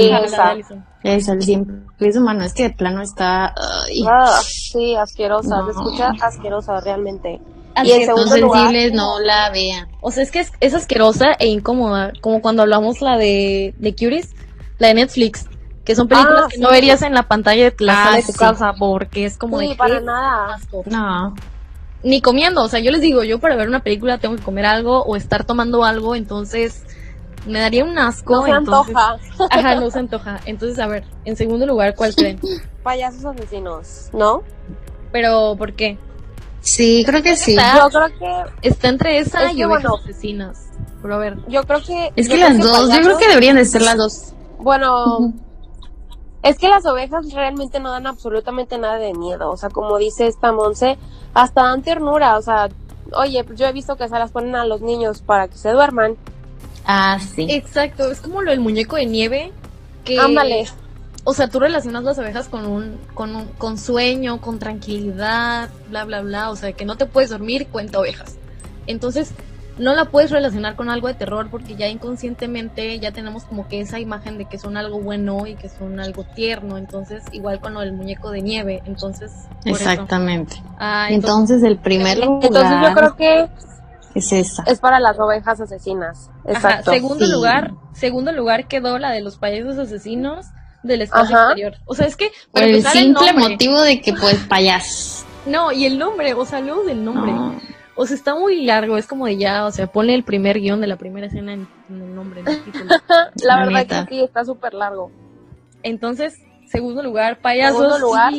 De 1.03 1.15
esa. 1.15 1.33
El 1.33 1.41
cien 1.41 1.87
pies 1.97 2.15
humano. 2.17 2.43
Es 2.43 2.53
que 2.53 2.63
de 2.63 2.69
plano 2.69 3.01
está. 3.01 3.47
ay, 3.47 4.05
Ah, 4.07 4.39
sí, 4.43 4.95
asquerosa, 4.95 5.57
No. 5.57 5.65
se 5.65 5.71
escucha 5.71 6.11
asquerosa 6.21 6.79
realmente. 6.81 7.41
Así 7.73 7.89
Y 7.89 7.93
en 7.93 8.05
segundo 8.05 8.37
lugar, 8.37 8.65
sensibles, 8.65 8.93
no 8.93 9.19
la 9.21 9.49
vean. 9.49 9.87
O 10.01 10.11
sea, 10.11 10.21
es 10.21 10.29
que 10.29 10.41
es, 10.41 10.51
es 10.59 10.75
asquerosa 10.75 11.31
e 11.39 11.47
incómoda, 11.47 12.13
como 12.21 12.41
cuando 12.41 12.61
hablamos 12.61 13.01
la 13.01 13.17
de, 13.17 13.73
de 13.79 13.95
Curies, 13.95 14.35
la 14.77 14.89
de 14.89 14.93
Netflix, 14.93 15.47
que 15.83 15.95
son 15.95 16.07
películas 16.07 16.43
Ah, 16.45 16.47
que 16.49 16.57
sí. 16.57 16.61
no 16.61 16.69
verías 16.69 17.01
en 17.01 17.15
la 17.15 17.23
pantalla 17.23 17.63
de 17.63 17.75
la 17.79 17.93
Ah, 17.93 18.03
sala 18.05 18.17
de 18.17 18.23
tu 18.23 18.33
sí. 18.33 18.37
casa, 18.37 18.73
porque 18.77 19.25
es 19.25 19.37
como 19.37 19.57
sí, 19.59 19.69
de 19.69 19.75
para 19.75 19.99
qué 19.99 20.05
nada. 20.05 20.53
asco. 20.53 20.83
No. 20.85 21.33
Ni 22.03 22.21
comiendo, 22.21 22.63
o 22.63 22.67
sea, 22.67 22.79
yo 22.79 22.91
les 22.91 23.01
digo, 23.01 23.23
yo 23.23 23.39
para 23.39 23.55
ver 23.55 23.67
una 23.67 23.81
película 23.83 24.17
tengo 24.17 24.35
que 24.35 24.41
comer 24.41 24.65
algo 24.65 25.03
o 25.03 25.15
estar 25.15 25.43
tomando 25.43 25.83
algo, 25.83 26.15
entonces 26.15 26.83
me 27.45 27.59
daría 27.59 27.83
un 27.85 27.97
asco. 27.97 28.33
No 28.35 28.43
se 28.43 28.49
entonces- 28.51 28.95
antoja. 28.95 29.47
Ajá, 29.51 29.75
no 29.75 29.89
se 29.91 29.99
antoja. 29.99 30.39
Entonces, 30.45 30.79
a 30.79 30.87
ver, 30.87 31.03
en 31.25 31.35
segundo 31.35 31.65
lugar, 31.65 31.95
¿cuál 31.95 32.15
creen? 32.15 32.39
Payasos 32.83 33.23
asesinos, 33.25 34.09
¿no? 34.13 34.41
Pero, 35.11 35.55
¿por 35.57 35.73
qué? 35.73 35.97
Sí, 36.61 37.03
creo 37.05 37.21
que 37.23 37.35
sí. 37.35 37.51
Está- 37.51 37.77
Yo 37.77 37.89
creo 37.89 38.07
que, 38.19 38.67
Está 38.67 38.87
entre 38.89 39.17
esa 39.19 39.45
Es 39.49 39.55
y 39.57 39.63
ovejas 39.63 39.83
bueno. 39.83 39.97
asesinas. 40.03 40.67
Pero 41.01 41.15
a 41.15 41.17
ver, 41.17 41.37
yo 41.47 41.63
creo 41.63 41.81
que. 41.83 42.11
Es 42.15 42.29
que 42.29 42.37
las 42.37 42.57
dos, 42.59 42.89
yo 42.93 43.01
creo 43.01 43.17
que 43.17 43.27
deberían 43.27 43.55
de 43.57 43.65
ser 43.65 43.81
las 43.81 43.97
dos. 43.97 44.33
Bueno, 44.59 45.33
es 46.43 46.57
que 46.57 46.69
las 46.69 46.85
ovejas 46.85 47.31
realmente 47.33 47.79
no 47.79 47.91
dan 47.91 48.07
absolutamente 48.07 48.77
nada 48.77 48.97
de 48.97 49.13
miedo. 49.13 49.51
O 49.51 49.57
sea, 49.57 49.69
como 49.69 49.97
dice 49.97 50.27
esta 50.27 50.51
Monse, 50.51 50.97
hasta 51.33 51.63
dan 51.63 51.83
ternura. 51.83 52.37
O 52.37 52.41
sea, 52.41 52.69
oye, 53.13 53.43
pues 53.43 53.59
yo 53.59 53.67
he 53.67 53.71
visto 53.71 53.95
que 53.95 54.07
se 54.07 54.17
las 54.17 54.31
ponen 54.31 54.55
a 54.55 54.65
los 54.65 54.81
niños 54.81 55.21
para 55.21 55.47
que 55.47 55.57
se 55.57 55.69
duerman. 55.69 56.15
Ah, 56.85 57.19
sí. 57.19 57.45
exacto, 57.49 58.09
es 58.09 58.21
como 58.21 58.41
lo 58.41 58.51
del 58.51 58.59
muñeco 58.59 58.95
de 58.95 59.05
nieve. 59.05 59.51
Que, 60.03 60.19
Ándale. 60.19 60.67
O 61.23 61.35
sea, 61.35 61.47
tú 61.47 61.59
relacionas 61.59 62.03
las 62.03 62.17
abejas 62.17 62.47
con 62.47 62.65
un, 62.65 62.97
con 63.13 63.35
un, 63.35 63.45
con 63.59 63.77
sueño, 63.77 64.41
con 64.41 64.57
tranquilidad, 64.57 65.69
bla, 65.89 66.05
bla, 66.05 66.21
bla. 66.21 66.49
O 66.49 66.55
sea, 66.55 66.73
que 66.73 66.85
no 66.85 66.97
te 66.97 67.05
puedes 67.05 67.29
dormir, 67.29 67.67
cuenta 67.67 67.99
ovejas. 67.99 68.37
Entonces, 68.87 69.31
no 69.81 69.93
la 69.93 70.05
puedes 70.05 70.31
relacionar 70.31 70.75
con 70.75 70.89
algo 70.89 71.07
de 71.07 71.13
terror 71.15 71.49
porque 71.51 71.75
ya 71.75 71.87
inconscientemente 71.87 72.99
ya 72.99 73.11
tenemos 73.11 73.43
como 73.45 73.67
que 73.67 73.81
esa 73.81 73.99
imagen 73.99 74.37
de 74.37 74.45
que 74.45 74.57
son 74.57 74.77
algo 74.77 74.99
bueno 74.99 75.47
y 75.47 75.55
que 75.55 75.69
son 75.69 75.99
algo 75.99 76.23
tierno. 76.23 76.77
Entonces, 76.77 77.23
igual 77.31 77.59
con 77.59 77.73
lo 77.73 77.81
del 77.81 77.93
muñeco 77.93 78.31
de 78.31 78.41
nieve. 78.41 78.81
Entonces, 78.85 79.31
por 79.63 79.73
eso. 79.73 79.89
Exactamente. 79.89 80.55
Ah, 80.79 81.07
entonces, 81.09 81.57
Entonces, 81.57 81.63
el 81.63 81.77
primer 81.77 82.17
lugar 82.19 82.45
Entonces 82.45 82.77
yo 82.81 82.93
creo 82.95 83.15
que 83.15 83.49
es 84.15 84.31
esa. 84.33 84.63
es 84.67 84.79
para 84.79 84.99
las 84.99 85.17
ovejas 85.19 85.59
asesinas. 85.59 86.29
ajá, 86.43 86.51
Exacto. 86.53 86.91
segundo 86.91 87.25
Sí. 87.25 87.31
lugar, 87.31 87.71
segundo 87.93 88.31
lugar 88.31 88.67
quedó 88.67 88.99
la 88.99 89.11
de 89.11 89.21
los 89.21 89.37
payasos 89.37 89.77
asesinos 89.77 90.45
del 90.83 91.01
espacio 91.01 91.35
Ajá. 91.35 91.45
exterior. 91.45 91.73
O 91.85 91.95
sea, 91.95 92.07
es 92.07 92.15
que 92.15 92.31
Por 92.51 92.63
el 92.63 92.83
simple 92.85 93.33
motivo 93.33 93.81
de 93.81 94.01
que, 94.01 94.13
pues, 94.13 94.35
payasos. 94.47 95.25
No, 95.45 95.71
y 95.71 95.85
el 95.85 95.97
nombre, 95.97 96.33
o 96.35 96.45
sea, 96.45 96.59
luego 96.61 96.83
del 96.83 97.03
nombre. 97.03 97.31
No. 97.31 97.55
O 98.01 98.05
sea, 98.07 98.15
está 98.15 98.35
muy 98.35 98.65
largo, 98.65 98.97
es 98.97 99.05
como 99.07 99.25
de 99.27 99.37
ya, 99.37 99.65
o 99.65 99.71
sea, 99.71 99.87
ponle 99.87 100.15
el 100.15 100.23
primer 100.23 100.59
guion 100.59 100.81
de 100.81 100.87
la 100.87 100.95
primera 100.97 101.27
escena 101.27 101.53
en, 101.53 101.67
en 101.89 102.01
el 102.01 102.15
nombre, 102.15 102.41
en 102.41 102.47
el 102.47 102.63
título. 102.65 102.85
La 103.07 103.31
La 103.43 103.57
verdad 103.65 103.71
neta. 103.79 104.05
que 104.07 104.15
sí, 104.15 104.23
está 104.23 104.43
súper 104.43 104.73
largo. 104.73 105.11
Entonces, 105.83 106.39
segundo 106.67 107.03
lugar, 107.03 107.39
payasos. 107.41 107.77
Segundo 107.77 107.99
lugar. 107.99 108.33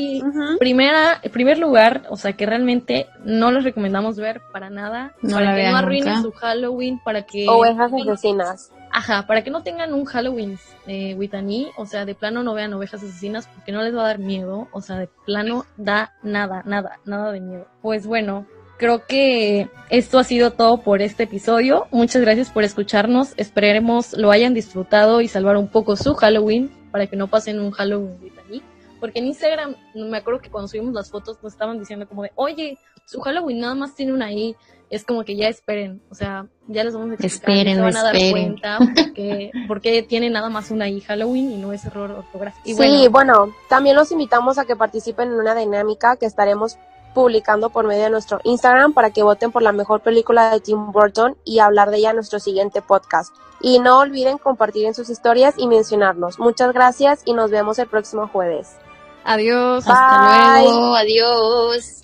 primera, 0.59 1.20
primer 1.33 1.59
lugar, 1.59 2.05
o 2.11 2.16
sea, 2.16 2.33
que 2.33 2.46
realmente 2.46 3.07
no 3.25 3.51
les 3.53 3.64
recomendamos 3.64 4.16
ver 4.16 4.40
para 4.53 4.70
nada. 4.70 5.12
No 5.22 5.35
para 5.37 5.51
la 5.53 5.57
que 5.57 5.70
no 5.70 5.77
arruinen 5.77 6.14
nunca. 6.14 6.22
su 6.22 6.33
Halloween, 6.33 7.01
para 7.05 7.22
que... 7.22 7.46
Ovejas 7.48 7.92
asesinas. 7.92 8.72
Ajá, 8.94 9.27
para 9.27 9.42
que 9.42 9.51
no 9.51 9.62
tengan 9.62 9.94
un 9.94 10.05
Halloween 10.05 10.59
eh, 10.87 11.14
with 11.14 11.35
an 11.35 11.51
E, 11.51 11.68
o 11.79 11.87
sea, 11.87 12.05
de 12.05 12.14
plano 12.14 12.42
no 12.42 12.53
vean 12.53 12.75
ovejas 12.75 13.03
asesinas 13.03 13.46
porque 13.48 13.72
no 13.72 13.81
les 13.83 13.96
va 13.96 14.03
a 14.05 14.09
dar 14.09 14.18
miedo, 14.18 14.68
o 14.70 14.83
sea, 14.83 14.98
de 14.98 15.09
plano 15.25 15.64
da 15.79 16.12
nada, 16.22 16.62
nada, 16.66 16.98
nada 17.07 17.33
de 17.33 17.40
miedo. 17.40 17.66
Pues 17.81 18.07
bueno, 18.07 18.46
creo 18.82 19.06
que 19.06 19.68
esto 19.90 20.18
ha 20.18 20.24
sido 20.24 20.50
todo 20.50 20.78
por 20.78 21.02
este 21.02 21.22
episodio. 21.22 21.86
Muchas 21.92 22.20
gracias 22.20 22.50
por 22.50 22.64
escucharnos, 22.64 23.32
esperemos 23.36 24.12
lo 24.14 24.32
hayan 24.32 24.54
disfrutado 24.54 25.20
y 25.20 25.28
salvar 25.28 25.56
un 25.56 25.68
poco 25.68 25.94
su 25.94 26.14
Halloween 26.14 26.68
para 26.90 27.06
que 27.06 27.14
no 27.14 27.28
pasen 27.28 27.60
un 27.60 27.70
Halloween 27.70 28.18
with. 28.20 28.62
Porque 28.98 29.20
en 29.20 29.26
Instagram, 29.26 29.76
me 29.94 30.18
acuerdo 30.18 30.40
que 30.40 30.50
cuando 30.50 30.66
subimos 30.66 30.94
las 30.94 31.12
fotos 31.12 31.38
nos 31.44 31.52
estaban 31.52 31.78
diciendo 31.78 32.08
como 32.08 32.24
de, 32.24 32.32
oye, 32.34 32.76
su 33.04 33.20
Halloween 33.20 33.60
nada 33.60 33.76
más 33.76 33.94
tiene 33.94 34.12
una 34.12 34.32
I. 34.32 34.56
Es 34.90 35.04
como 35.04 35.22
que 35.22 35.36
ya 35.36 35.48
esperen, 35.48 36.02
o 36.10 36.14
sea, 36.16 36.46
ya 36.66 36.82
les 36.82 36.92
vamos 36.92 37.10
a 37.10 37.14
explicar, 37.14 37.50
Esperen, 37.50 37.76
se 37.76 37.82
van 37.82 37.96
a 37.96 38.02
dar 38.02 38.16
esperen. 38.16 38.58
cuenta 38.58 38.78
porque, 38.78 39.50
porque 39.68 40.02
tiene 40.02 40.28
nada 40.28 40.50
más 40.50 40.72
una 40.72 40.88
I 40.88 41.00
Halloween 41.00 41.52
y 41.52 41.56
no 41.56 41.72
es 41.72 41.84
error 41.84 42.10
ortográfico. 42.10 42.68
Y 42.68 42.74
sí, 42.74 43.08
bueno, 43.08 43.10
bueno, 43.10 43.54
también 43.68 43.94
los 43.94 44.10
invitamos 44.10 44.58
a 44.58 44.64
que 44.64 44.74
participen 44.74 45.28
en 45.28 45.34
una 45.34 45.54
dinámica 45.54 46.16
que 46.16 46.26
estaremos 46.26 46.78
publicando 47.12 47.70
por 47.70 47.87
medio 47.87 48.05
de 48.05 48.11
nuestro 48.11 48.40
Instagram 48.44 48.92
para 48.92 49.11
que 49.11 49.22
voten 49.22 49.53
por 49.53 49.62
la 49.62 49.72
mejor 49.72 50.01
película 50.01 50.51
de 50.51 50.61
Tim 50.61 50.92
Burton 50.92 51.37
y 51.44 51.59
hablar 51.59 51.90
de 51.90 51.98
ella 51.98 52.11
en 52.11 52.16
nuestro 52.16 52.40
siguiente 52.40 52.83
podcast. 52.83 53.35
Y 53.61 53.79
no 53.79 54.01
olviden 54.01 54.38
compartir 54.38 54.87
en 54.87 54.94
sus 54.94 55.09
historias 55.09 55.55
y 55.57 55.66
mencionarnos. 55.66 56.38
Muchas 56.38 56.72
gracias 56.72 57.22
y 57.25 57.33
nos 57.33 57.51
vemos 57.51 57.79
el 57.79 57.87
próximo 57.87 58.29
jueves. 58.29 58.77
adiós. 59.25 59.85
Hasta 59.87 60.62
luego. 60.62 60.96
Adiós. 60.96 62.03